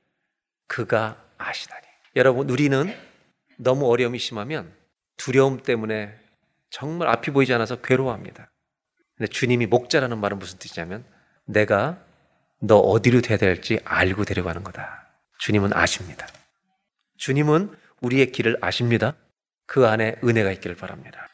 [0.67, 1.87] 그가 아시다니.
[2.17, 2.95] 여러분, 우리는
[3.57, 4.73] 너무 어려움이 심하면
[5.17, 6.15] 두려움 때문에
[6.71, 8.51] 정말 앞이 보이지 않아서 괴로워합니다.
[9.17, 11.05] 근데 주님이 목자라는 말은 무슨 뜻이냐면
[11.45, 12.03] 내가
[12.61, 15.09] 너 어디로 돼야 될지 알고 데려가는 거다.
[15.39, 16.27] 주님은 아십니다.
[17.19, 19.15] 주님은 우리의 길을 아십니다.
[19.67, 21.29] 그 안에 은혜가 있기를 바랍니다.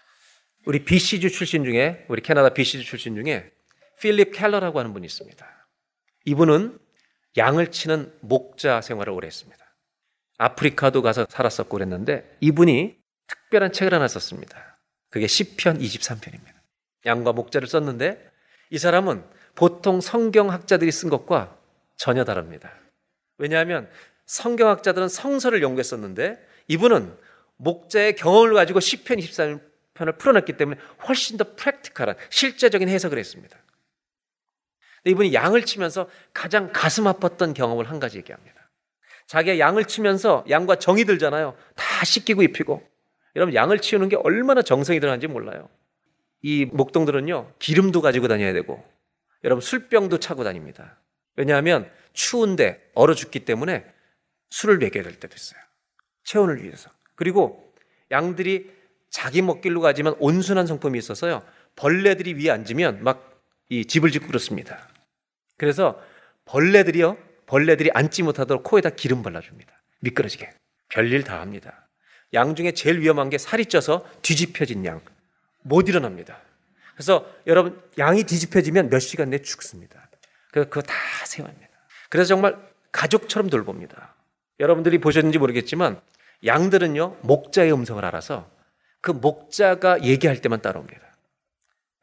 [0.66, 3.50] 우리 BC주 출신 중에, 우리 캐나다 BC주 출신 중에
[4.00, 5.46] 필립 켈러라고 하는 분이 있습니다.
[6.26, 6.78] 이분은
[7.36, 9.64] 양을 치는 목자 생활을 오래 했습니다.
[10.38, 14.78] 아프리카도 가서 살았었고 그랬는데 이분이 특별한 책을 하나 썼습니다.
[15.10, 16.54] 그게 시편 23편입니다.
[17.06, 18.30] 양과 목자를 썼는데
[18.70, 19.24] 이 사람은
[19.54, 21.56] 보통 성경학자들이 쓴 것과
[21.96, 22.72] 전혀 다릅니다.
[23.36, 23.90] 왜냐하면
[24.26, 27.16] 성경학자들은 성서를 연구했었는데 이분은
[27.60, 33.56] 목자의 경험을 가지고 시편 23편을 풀어냈기 때문에 훨씬 더 프랙티컬한 실제적인 해석을 했습니다.
[35.04, 38.70] 이분이 양을 치면서 가장 가슴 아팠던 경험을 한 가지 얘기합니다.
[39.26, 41.56] 자기가 양을 치면서 양과 정이 들잖아요.
[41.76, 42.86] 다 씻기고 입히고.
[43.36, 45.68] 여러분 양을 치우는 게 얼마나 정성이 들어가는지 몰라요.
[46.42, 48.82] 이 목동들은요 기름도 가지고 다녀야 되고
[49.44, 50.98] 여러분 술병도 차고 다닙니다.
[51.36, 53.86] 왜냐하면 추운데 얼어 죽기 때문에
[54.50, 55.60] 술을 먹여야 될 때도 있어요.
[56.24, 56.90] 체온을 위해서.
[57.20, 57.72] 그리고
[58.10, 58.72] 양들이
[59.10, 61.42] 자기 먹길로 가지만 온순한 성품이 있어서요.
[61.76, 63.30] 벌레들이 위에 앉으면 막
[63.70, 64.88] 이 집을 짓고 그렇습니다.
[65.56, 66.02] 그래서
[66.44, 67.16] 벌레들이요,
[67.46, 69.72] 벌레들이 앉지 못하도록 코에다 기름 발라줍니다.
[70.00, 70.50] 미끄러지게.
[70.88, 71.88] 별일 다 합니다.
[72.34, 75.00] 양 중에 제일 위험한 게 살이 쪄서 뒤집혀진 양.
[75.62, 76.40] 못 일어납니다.
[76.94, 80.10] 그래서 여러분, 양이 뒤집혀지면 몇 시간 내에 죽습니다.
[80.50, 80.94] 그거 다
[81.24, 81.70] 세워합니다.
[82.08, 82.56] 그래서 정말
[82.90, 84.16] 가족처럼 돌봅니다.
[84.58, 86.00] 여러분들이 보셨는지 모르겠지만
[86.44, 88.48] 양들은요, 목자의 음성을 알아서
[89.00, 91.00] 그 목자가 얘기할 때만 따라옵니다.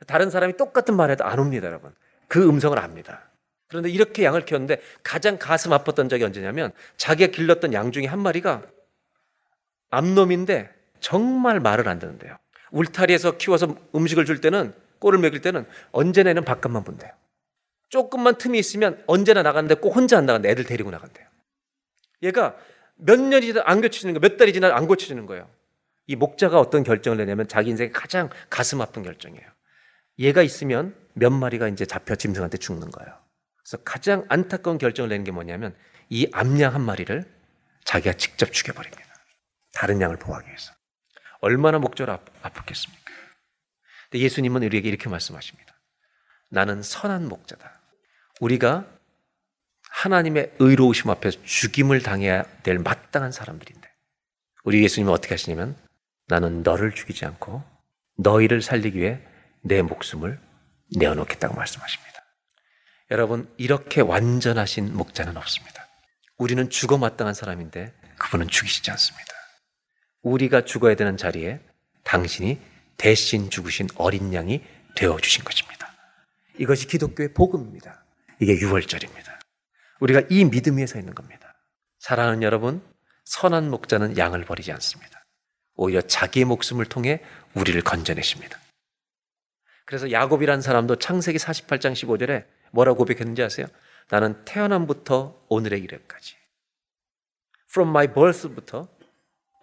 [0.06, 1.94] 다른 사람이 똑같은 말해도 안 옵니다, 여러분.
[2.28, 3.30] 그 음성을 압니다.
[3.68, 8.64] 그런데 이렇게 양을 키웠는데 가장 가슴 아팠던 적이 언제냐면 자기가 길렀던 양 중에 한 마리가
[9.90, 12.38] 암놈인데 정말 말을 안 듣는데요.
[12.72, 17.12] 울타리에서 키워서 음식을 줄 때는 꼴을 먹일 때는 언제나 는 바깥만 본대요.
[17.90, 20.50] 조금만 틈이 있으면 언제나 나가는데 꼭 혼자 안 나간대.
[20.50, 21.26] 애들 데리고 나간대요.
[22.24, 22.56] 얘가
[22.98, 24.22] 몇 년이 지나 안 고쳐지는 거예요.
[24.22, 25.50] 몇 달이 지나 안 고쳐지는 거예요.
[26.08, 29.46] 이 목자가 어떤 결정을 내냐면 자기 인생에 가장 가슴 아픈 결정이에요.
[30.20, 33.14] 얘가 있으면 몇 마리가 이제 잡혀 짐승한테 죽는 거예요.
[33.64, 35.76] 그래서 가장 안타까운 결정을 내는 게 뭐냐면
[36.10, 37.26] 이 암양 한 마리를
[37.84, 39.04] 자기가 직접 죽여버립니다.
[39.74, 40.72] 다른 양을 보호하기 위해서.
[41.40, 43.08] 얼마나 목적으로 아팠겠습니까?
[44.10, 45.80] 근데 예수님은 우리에게 이렇게 말씀하십니다.
[46.50, 47.82] 나는 선한 목자다.
[48.40, 48.88] 우리가
[49.98, 53.90] 하나님의 의로우심 앞에서 죽임을 당해야 될 마땅한 사람들인데
[54.64, 55.76] 우리 예수님은 어떻게 하시냐면
[56.28, 57.64] 나는 너를 죽이지 않고
[58.18, 59.20] 너희를 살리기 위해
[59.64, 60.40] 내 목숨을
[60.96, 62.08] 내어놓겠다고 말씀하십니다.
[63.10, 65.88] 여러분 이렇게 완전하신 목자는 없습니다.
[66.38, 69.34] 우리는 죽어 마땅한 사람인데 그분은 죽이시지 않습니다.
[70.22, 71.60] 우리가 죽어야 되는 자리에
[72.04, 72.60] 당신이
[72.98, 74.64] 대신 죽으신 어린 양이
[74.96, 75.92] 되어 주신 것입니다.
[76.60, 78.04] 이것이 기독교의 복음입니다.
[78.40, 79.37] 이게 6월절입니다.
[80.00, 81.54] 우리가 이 믿음 위에 서 있는 겁니다.
[82.00, 82.82] 사랑하는 여러분,
[83.26, 85.26] 선한 목자는 양을 버리지 않습니다.
[85.76, 87.22] 오히려 자기의 목숨을 통해
[87.54, 88.60] 우리를 건져내십니다.
[89.86, 93.68] 그래서 야곱이란 사람도 창세기 48장 15절에 뭐라고 고백했는지 아세요?
[94.10, 96.36] 나는 태어남부터 오늘의 이래까지
[97.70, 98.88] from my birth부터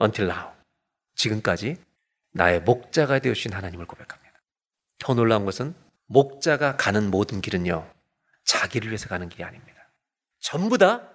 [0.00, 0.52] until now
[1.14, 1.76] 지금까지
[2.32, 4.40] 나의 목자가 되어주신 하나님을 고백합니다.
[4.98, 5.74] 더 놀라운 것은
[6.06, 7.90] 목자가 가는 모든 길은요
[8.44, 9.73] 자기를 위해서 가는 길이 아닙니다.
[10.44, 11.08] 전부 다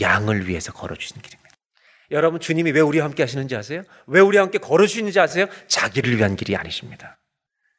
[0.00, 1.50] 양을 위해서 걸어주시는 길입니다.
[2.12, 3.82] 여러분 주님이 왜 우리와 함께 하시는지 아세요?
[4.06, 5.46] 왜 우리와 함께 걸어주시는지 아세요?
[5.66, 7.18] 자기를 위한 길이 아니십니다.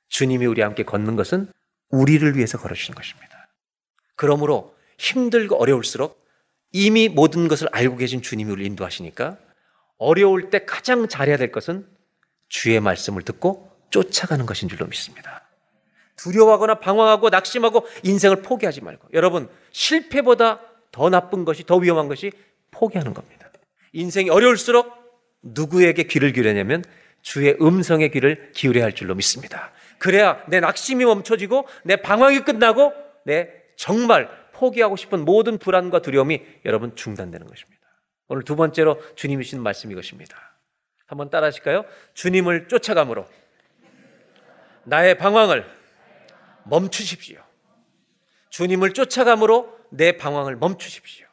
[0.09, 1.51] 주님이 우리와 함께 걷는 것은
[1.89, 3.47] 우리를 위해서 걸어주시는 것입니다.
[4.17, 6.21] 그러므로 힘들고 어려울수록
[6.73, 9.37] 이미 모든 것을 알고 계신 주님이 우리를 인도하시니까
[9.97, 11.87] 어려울 때 가장 잘해야 될 것은
[12.49, 15.47] 주의 말씀을 듣고 쫓아가는 것인 줄로 믿습니다.
[16.17, 20.59] 두려워하거나 방황하고 낙심하고 인생을 포기하지 말고 여러분 실패보다
[20.91, 22.31] 더 나쁜 것이 더 위험한 것이
[22.71, 23.49] 포기하는 겁니다.
[23.93, 24.93] 인생이 어려울수록
[25.41, 26.83] 누구에게 귀를 기울여냐면
[27.21, 29.71] 주의 음성의 귀를 기울여야 할 줄로 믿습니다.
[29.97, 32.93] 그래야 내 낙심이 멈춰지고 내 방황이 끝나고
[33.25, 37.79] 내 정말 포기하고 싶은 모든 불안과 두려움이 여러분 중단되는 것입니다.
[38.27, 40.35] 오늘 두 번째로 주님이 주신 말씀 이것입니다.
[41.05, 41.85] 한번 따라 하실까요?
[42.13, 43.25] 주님을 쫓아감으로
[44.83, 45.65] 나의 방황을
[46.65, 47.41] 멈추십시오.
[48.49, 51.25] 주님을 쫓아감으로 내 방황을 멈추십시오.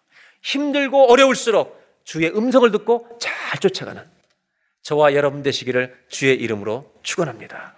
[0.43, 4.03] 힘들고 어려울수록 주의 음성을 듣고 잘 쫓아가는
[4.83, 7.75] 저와 여러분 되시기를 주의 이름으로 축원합니다.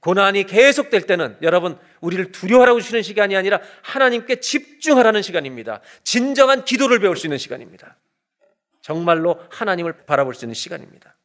[0.00, 5.80] 고난이 계속될 때는 여러분 우리를 두려워하라고 주시는 시간이 아니라 하나님께 집중하라는 시간입니다.
[6.02, 7.96] 진정한 기도를 배울 수 있는 시간입니다.
[8.82, 11.16] 정말로 하나님을 바라볼 수 있는 시간입니다.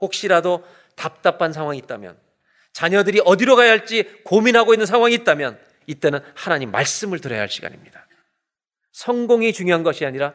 [0.00, 0.64] 혹시라도
[0.94, 2.16] 답답한 상황이 있다면
[2.72, 8.05] 자녀들이 어디로 가야 할지 고민하고 있는 상황이 있다면 이때는 하나님 말씀을 들어야 할 시간입니다.
[8.96, 10.32] 성공이 중요한 것이 아니라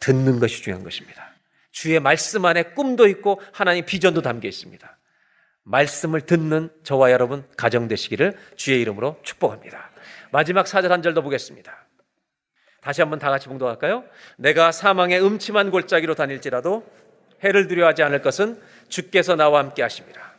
[0.00, 1.32] 듣는 것이 중요한 것입니다.
[1.72, 4.98] 주의 말씀 안에 꿈도 있고 하나님 비전도 담겨 있습니다.
[5.62, 9.90] 말씀을 듣는 저와 여러분 가정 되시기를 주의 이름으로 축복합니다.
[10.30, 11.86] 마지막 사절 한 절 더 보겠습니다.
[12.82, 14.04] 다시 한번 다 같이 봉독할까요?
[14.36, 16.86] 내가 사망의 음침한 골짜기로 다닐지라도
[17.42, 20.34] 해를 두려워하지 않을 것은 주께서 나와 함께 하십니다.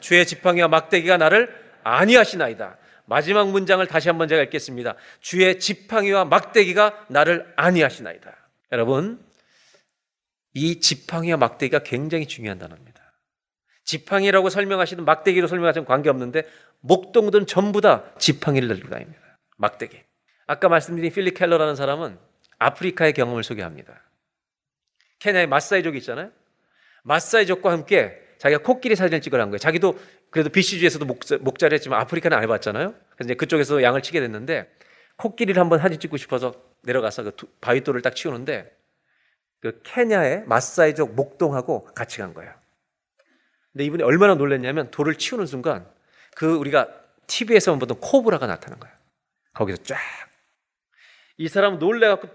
[0.00, 1.54] 주의 지팡이와 막대기가 나를
[1.84, 2.78] 아니하시나이다.
[3.06, 4.94] 마지막 문장을 다시 한번 제가 읽겠습니다.
[5.20, 8.36] 주의 지팡이와 막대기가 나를 아니하시나이다.
[8.72, 9.24] 여러분,
[10.54, 13.00] 이 지팡이와 막대기가 굉장히 중요한 단어입니다.
[13.84, 16.42] 지팡이라고 설명하시든 막대기로 설명하시는 관계없는데
[16.80, 19.38] 목동들은 전부 다 지팡이를 들고 다닙니다.
[19.56, 20.00] 막대기.
[20.46, 22.18] 아까 말씀드린 필리 켈러라는 사람은
[22.58, 24.02] 아프리카의 경험을 소개합니다.
[25.18, 26.30] 케냐의 마사이족이 있잖아요.
[27.04, 29.58] 마사이족과 함께 자기가 코끼리 사진을 찍으라는 거예요.
[29.58, 29.98] 자기도
[30.30, 32.94] 그래도 BC주에서도 목자, 를 했지만 아프리카는 안 해봤잖아요.
[33.16, 34.70] 그래서 이제 그쪽에서 양을 치게 됐는데
[35.16, 38.70] 코끼리를 한번 사진 찍고 싶어서 내려가서 그 바위돌을 딱 치우는데
[39.60, 42.52] 그 케냐의 마사이족 목동하고 같이 간 거예요.
[43.72, 45.86] 근데 이분이 얼마나 놀랐냐면 돌을 치우는 순간
[46.34, 46.88] 그 우리가
[47.26, 48.92] TV에서만 보던 코브라가 나타난 거야.
[49.54, 49.98] 거기서 쫙.
[51.38, 52.28] 이 사람 놀래갖고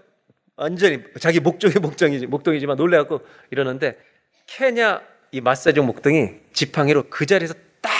[0.56, 3.98] 완전히 자기 목적이 목적이지, 목동이지만 놀래갖고 이러는데
[4.46, 7.90] 케냐 이 마사지용 목동이 지팡이로 그 자리에서 딱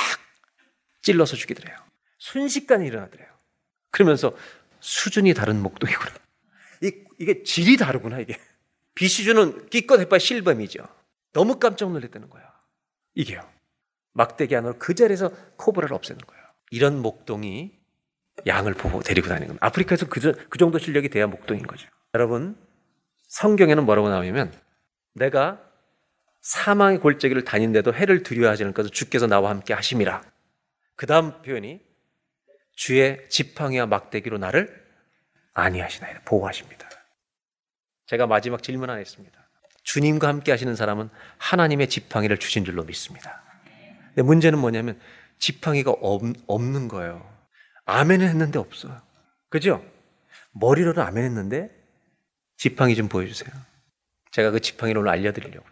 [1.01, 1.77] 찔러서 죽이더래요.
[2.19, 3.29] 순식간에 일어나더래요.
[3.91, 4.37] 그러면서
[4.81, 6.13] 수준이 다른 목동이구나.
[6.83, 8.39] 이, 이게 질이 다르구나, 이게.
[8.95, 10.87] 비시주는 기껏 해봐 실범이죠.
[11.33, 12.53] 너무 깜짝 놀랐다는 거야.
[13.15, 13.49] 이게요.
[14.13, 16.43] 막대기 안으로 그 자리에서 코브라를 없애는 거예요.
[16.71, 17.73] 이런 목동이
[18.47, 19.67] 양을 보고 데리고 다니는 겁니다.
[19.67, 21.89] 아프리카에서 그, 그 정도 실력이 돼야 목동인 거죠.
[22.15, 22.57] 여러분,
[23.29, 24.53] 성경에는 뭐라고 나오냐면,
[25.15, 25.72] 내가
[26.43, 30.23] 사망의 골짜기를 다닌데도 해를 두려워하지 않을 것을 주께서 나와 함께 하심이라.
[30.97, 31.81] 그 다음 표현이
[32.75, 34.83] 주의 지팡이와 막대기로 나를
[35.55, 36.23] 아니하시나이다.
[36.25, 36.89] 보호하십니다.
[38.07, 39.39] 제가 마지막 질문 하나 했습니다.
[39.85, 43.43] 주님과 함께 하시는 사람은 하나님의 지팡이를 주신 줄로 믿습니다.
[44.09, 45.01] 근데 문제는 뭐냐면
[45.39, 47.29] 지팡이가 없, 없는 거예요.
[47.85, 49.01] 아멘을 했는데 없어요.
[49.49, 49.85] 그죠?
[50.53, 51.71] 머리로는 아멘 했는데
[52.57, 53.51] 지팡이 좀 보여주세요.
[54.31, 55.67] 제가 그 지팡이를 오늘 알려드리려고.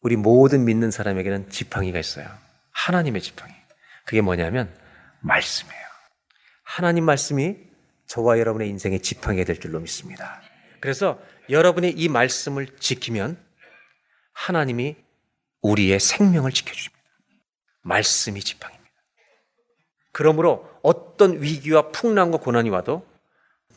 [0.00, 2.28] 우리 모든 믿는 사람에게는 지팡이가 있어요.
[2.72, 3.52] 하나님의 지팡이.
[4.04, 4.72] 그게 뭐냐면
[5.20, 5.82] 말씀이에요.
[6.62, 7.56] 하나님 말씀이
[8.06, 10.40] 저와 여러분의 인생의 지팡이가 될 줄로 믿습니다.
[10.80, 11.20] 그래서
[11.50, 13.36] 여러분이 이 말씀을 지키면
[14.32, 14.96] 하나님이
[15.62, 16.98] 우리의 생명을 지켜주십니다.
[17.82, 18.78] 말씀이 지팡입니다.
[20.12, 23.06] 그러므로 어떤 위기와 풍랑과 고난이 와도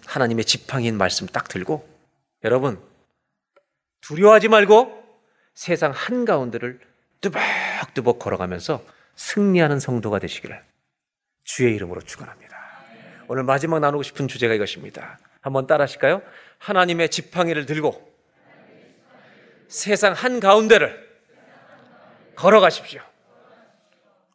[0.05, 1.87] 하나님의 지팡이인 말씀 딱 들고
[2.43, 2.81] 여러분
[4.01, 5.00] 두려워하지 말고
[5.53, 6.79] 세상 한가운데를
[7.21, 8.83] 뚜벅뚜벅 걸어가면서
[9.15, 10.61] 승리하는 성도가 되시기를
[11.43, 12.57] 주의 이름으로 축원합니다.
[13.27, 15.19] 오늘 마지막 나누고 싶은 주제가 이것입니다.
[15.41, 16.21] 한번 따라 하실까요?
[16.59, 18.11] 하나님의 지팡이를 들고
[19.67, 21.09] 세상 한가운데를
[22.35, 23.01] 걸어가십시오.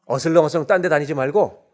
[0.06, 1.66] 어슬렁어슬렁 딴 데 다니지 말고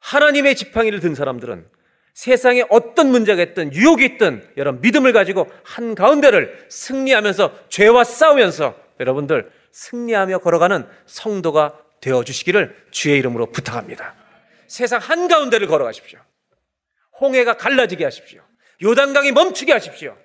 [0.00, 1.68] 하나님의 지팡이를 든 사람들은
[2.14, 9.50] 세상에 어떤 문제가 있든 유혹이 있든 여러분 믿음을 가지고 한 가운데를 승리하면서 죄와 싸우면서 여러분들
[9.72, 14.14] 승리하며 걸어가는 성도가 되어 주시기를 주의 이름으로 부탁합니다.
[14.66, 16.18] 세상 한 가운데를 걸어가십시오.
[17.20, 18.42] 홍해가 갈라지게 하십시오.
[18.82, 20.16] 요단강이 멈추게 하십시오.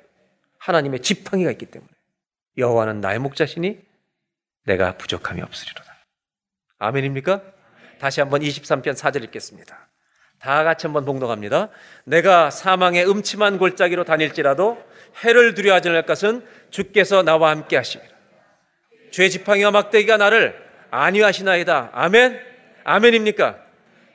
[0.58, 1.92] 하나님의 지팡이가 있기 때문에
[2.58, 3.80] 여호와는 나의 목자시니
[4.66, 5.96] 내가 부족함이 없으리로다.
[6.80, 7.42] 아멘입니까?
[8.00, 9.88] 다시 한번 23편 4절 읽겠습니다.
[10.40, 11.70] 다 같이 한번 봉독합니다.
[12.04, 14.78] 내가 사망의 음침한 골짜기로 다닐지라도
[15.24, 18.16] 해를 두려워하지 않을 것은 주께서 나와 함께 하십니다.
[19.12, 20.56] 죄 지팡이와 막대기가 나를
[20.92, 21.92] 안위하시나이다.
[21.94, 22.40] 아멘.
[22.84, 23.58] 아멘입니까?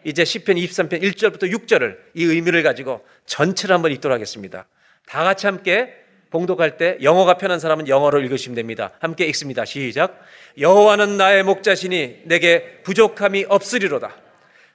[0.05, 4.67] 이제 10편 23편 1절부터 6절을 이 의미를 가지고 전체를 한번 읽도록 하겠습니다.
[5.07, 5.95] 다 같이 함께
[6.31, 8.93] 봉독할 때 영어가 편한 사람은 영어로 읽으시면 됩니다.
[9.01, 9.65] 함께 읽습니다.
[9.65, 10.19] 시작.
[10.59, 14.17] 여호와는 나의 목자시니 내게 부족함이 없으리로다.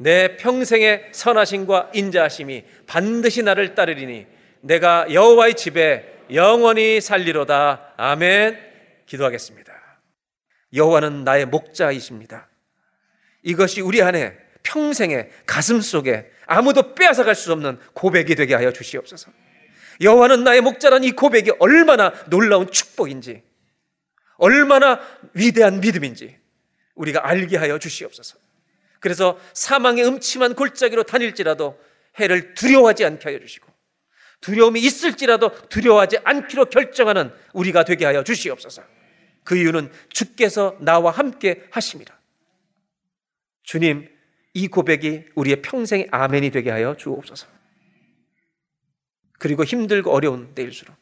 [0.00, 4.26] 내 평생의 선하심과 인자하심이 반드시 나를 따르리니
[4.62, 7.92] 내가 여호와의 집에 영원히 살리로다.
[7.98, 8.58] 아멘.
[9.04, 9.74] 기도하겠습니다.
[10.74, 12.48] 여호와는 나의 목자이십니다.
[13.42, 19.30] 이것이 우리 안에 평생의 가슴 속에 아무도 빼앗아갈 수 없는 고백이 되게 하여 주시옵소서.
[20.00, 23.42] 여호와는 나의 목자란 이 고백이 얼마나 놀라운 축복인지,
[24.38, 24.98] 얼마나
[25.34, 26.38] 위대한 믿음인지
[26.94, 28.38] 우리가 알게 하여 주시옵소서.
[29.00, 31.78] 그래서 사망의 음침한 골짜기로 다닐지라도
[32.18, 33.66] 해를 두려워하지 않게 하여 주시고
[34.40, 38.82] 두려움이 있을지라도 두려워하지 않기로 결정하는 우리가 되게 하여 주시옵소서.
[39.44, 42.18] 그 이유는 주께서 나와 함께 하십니다.
[43.62, 44.08] 주님,
[44.54, 47.46] 이 고백이 우리의 평생의 아멘이 되게 하여 주옵소서.
[49.38, 50.94] 그리고 힘들고 어려운 때일수록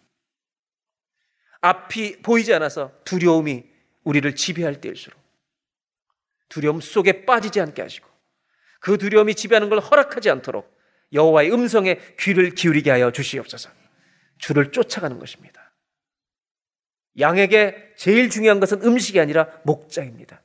[1.61, 3.64] 앞이 보이지 않아서 두려움이
[4.05, 5.17] 우리를 지배할 때일수록
[6.49, 8.09] 두려움 속에 빠지지 않게 하시고
[8.80, 10.76] 그 두려움이 지배하는 걸 허락하지 않도록
[11.12, 13.70] 여호와의 음성에 귀를 기울이게 하여 주시옵소서.
[14.38, 15.72] 주를 쫓아가는 것입니다.
[17.18, 20.42] 양에게 제일 중요한 것은 음식이 아니라 목자입니다.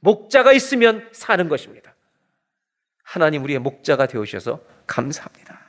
[0.00, 1.94] 목자가 있으면 사는 것입니다.
[3.02, 5.64] 하나님 우리의 목자가 되어주셔서 감사합니다.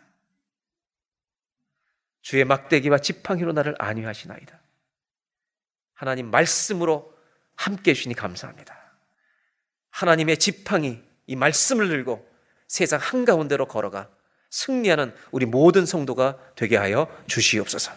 [2.22, 4.60] 주의 막대기와 지팡이로 나를 안위하시나이다.
[5.94, 7.14] 하나님 말씀으로
[7.56, 8.85] 함께 해주시니 감사합니다.
[9.96, 12.28] 하나님의 지팡이, 이 말씀을 들고
[12.68, 14.10] 세상 한가운데로 걸어가
[14.50, 17.94] 승리하는 우리 모든 성도가 되게 하여 주시옵소서.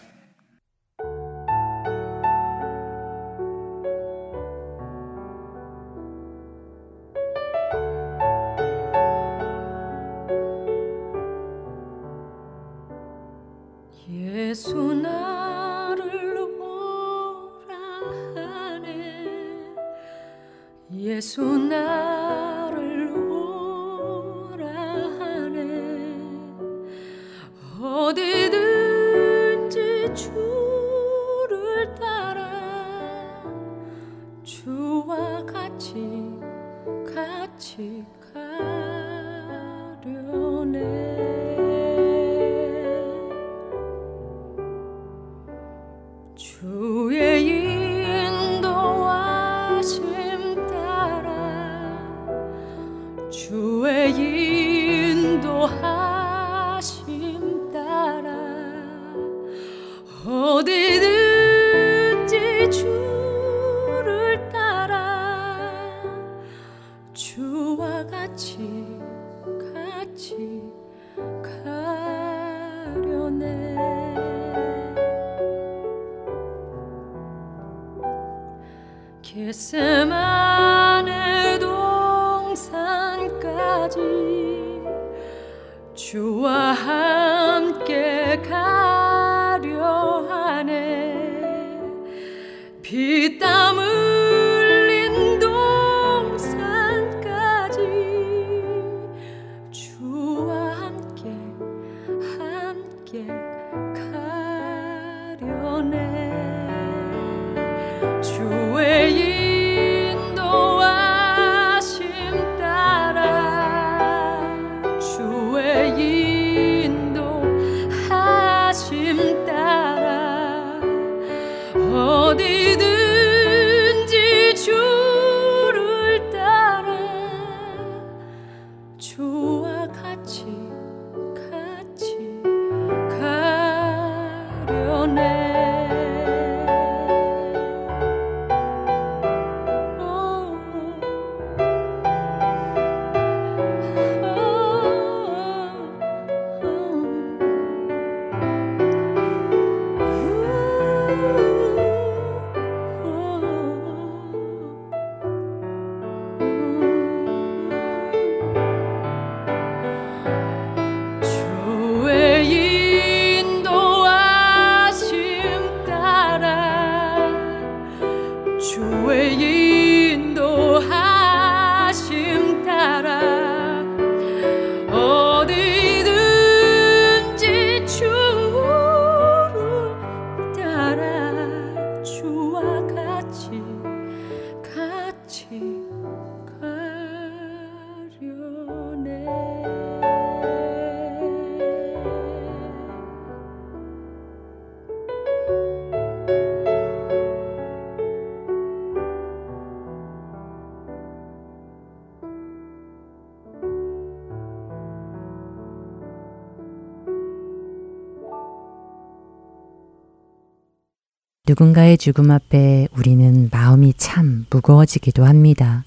[211.59, 215.83] 누군가의 죽음 앞에 우리는 마음이 참 무거워지기도 합니다.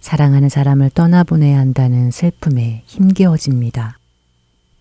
[0.00, 3.98] 사랑하는 사람을 떠나보내야 한다는 슬픔에 힘겨워집니다.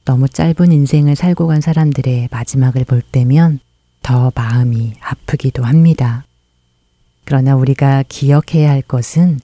[0.05, 3.59] 너무 짧은 인생을 살고 간 사람들의 마지막을 볼 때면
[4.01, 6.23] 더 마음이 아프기도 합니다.
[7.25, 9.41] 그러나 우리가 기억해야 할 것은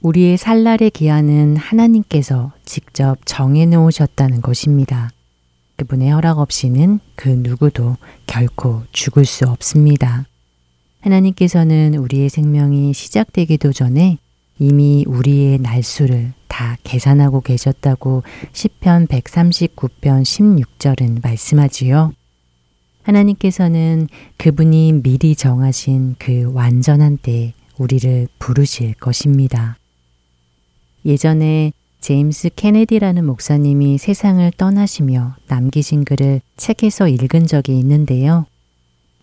[0.00, 5.10] 우리의 살날의 기한은 하나님께서 직접 정해 놓으셨다는 것입니다.
[5.80, 10.26] 그분의 허락 없이는 그 누구도 결코 죽을 수 없습니다.
[11.00, 14.18] 하나님께서는 우리의 생명이 시작되기도 전에
[14.58, 22.12] 이미 우리의 날수를 다 계산하고 계셨다고 시편 139편 16절은 말씀하지요.
[23.02, 24.06] 하나님께서는
[24.36, 29.78] 그분이 미리 정하신 그 완전한 때에 우리를 부르실 것입니다.
[31.06, 38.46] 예전에 제임스 케네디라는 목사님이 세상을 떠나시며 남기신 글을 책에서 읽은 적이 있는데요.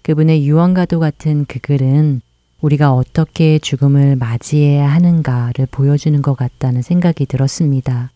[0.04, 2.22] 그분의 유언과도 같은 그 글은
[2.62, 8.12] 우리가 어떻게 죽음을 맞이해야 하는가를 보여주는 것 같다는 생각이 들었습니다.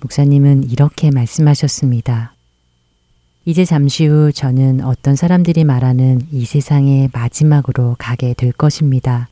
[0.00, 2.34] 목사님은 이렇게 말씀하셨습니다.
[3.44, 9.28] 이제 잠시 후 저는 어떤 사람들이 말하는 이 세상의 마지막으로 가게 될 것입니다.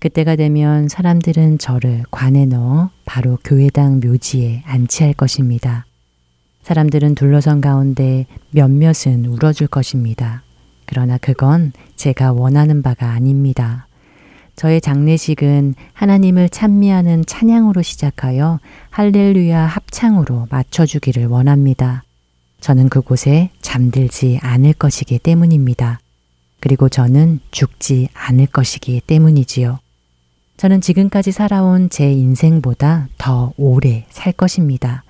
[0.00, 5.86] 그때가 되면 사람들은 저를 관에 넣어 바로 교회당 묘지에 안치할 것입니다.
[6.62, 10.42] 사람들은 둘러선 가운데 몇몇은 울어줄 것입니다.
[10.86, 13.88] 그러나 그건 제가 원하는 바가 아닙니다.
[14.54, 22.04] 저의 장례식은 하나님을 찬미하는 찬양으로 시작하여 할렐루야 합창으로 맞춰주기를 원합니다.
[22.60, 26.00] 저는 그곳에 잠들지 않을 것이기 때문입니다.
[26.60, 29.78] 그리고 저는 죽지 않을 것이기 때문이지요.
[30.58, 35.04] 저는 지금까지 살아온 제 인생보다 더 오래 살 것입니다.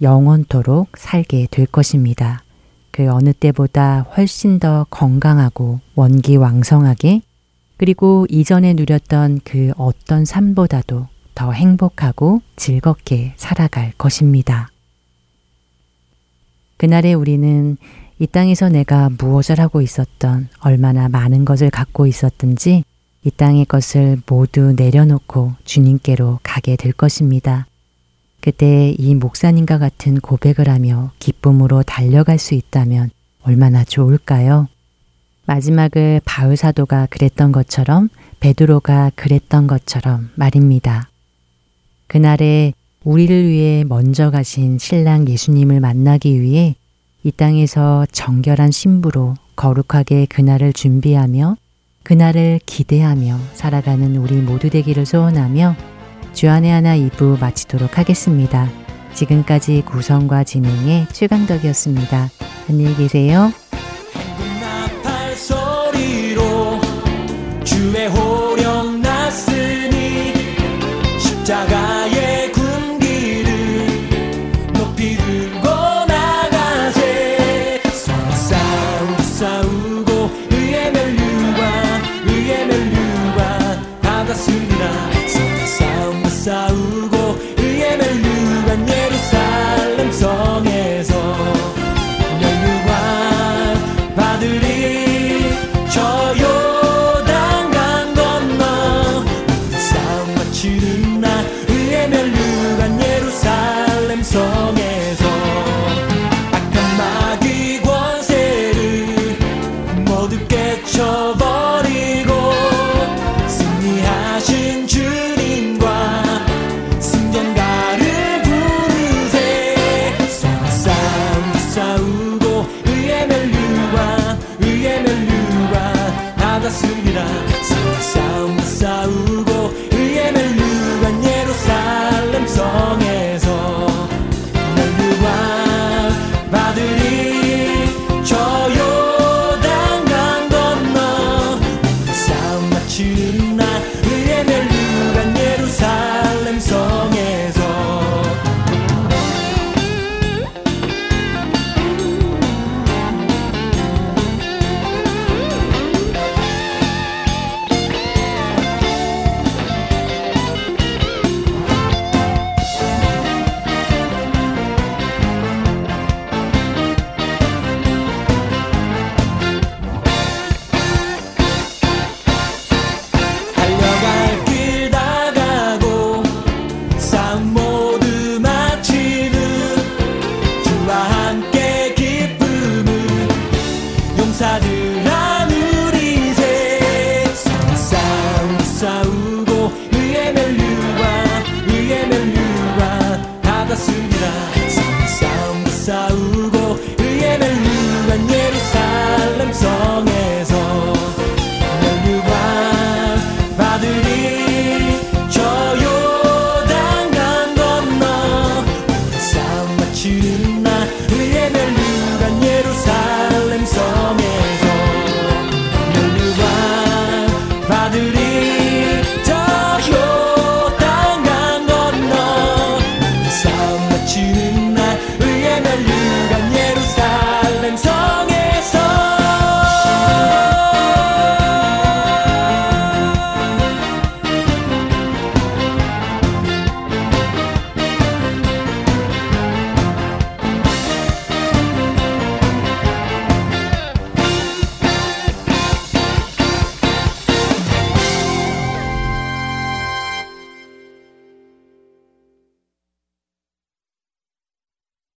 [0.00, 2.44] 영원토록 살게 될 것입니다.
[2.92, 7.22] 그 어느 때보다 훨씬 더 건강하고 원기왕성하게
[7.78, 14.68] 그리고 이전에 누렸던 그 어떤 삶보다도 더 행복하고 즐겁게 살아갈 것입니다.
[16.76, 17.76] 그날에 우리는
[18.20, 22.84] 이 땅에서 내가 무엇을 하고 있었던 얼마나 많은 것을 갖고 있었든지
[23.24, 27.66] 이 땅의 것을 모두 내려놓고 주님께로 가게 될 것입니다.
[28.40, 33.10] 그때 이 목사님과 같은 고백을 하며 기쁨으로 달려갈 수 있다면
[33.42, 34.66] 얼마나 좋을까요?
[35.46, 38.08] 마지막을 바울 사도가 그랬던 것처럼
[38.40, 41.08] 베드로가 그랬던 것처럼 말입니다.
[42.08, 42.72] 그날에
[43.04, 46.74] 우리를 위해 먼저 가신 신랑 예수님을 만나기 위해
[47.22, 51.56] 이 땅에서 정결한 신부로 거룩하게 그날을 준비하며
[52.02, 55.76] 그날을 기대하며 살아가는 우리 모두 되기를 소원하며
[56.32, 58.68] 주안의 하나 2부 마치도록 하겠습니다.
[59.14, 62.30] 지금까지 구성과 진행의 최강덕이었습니다.
[62.68, 63.52] 안녕히 계세요.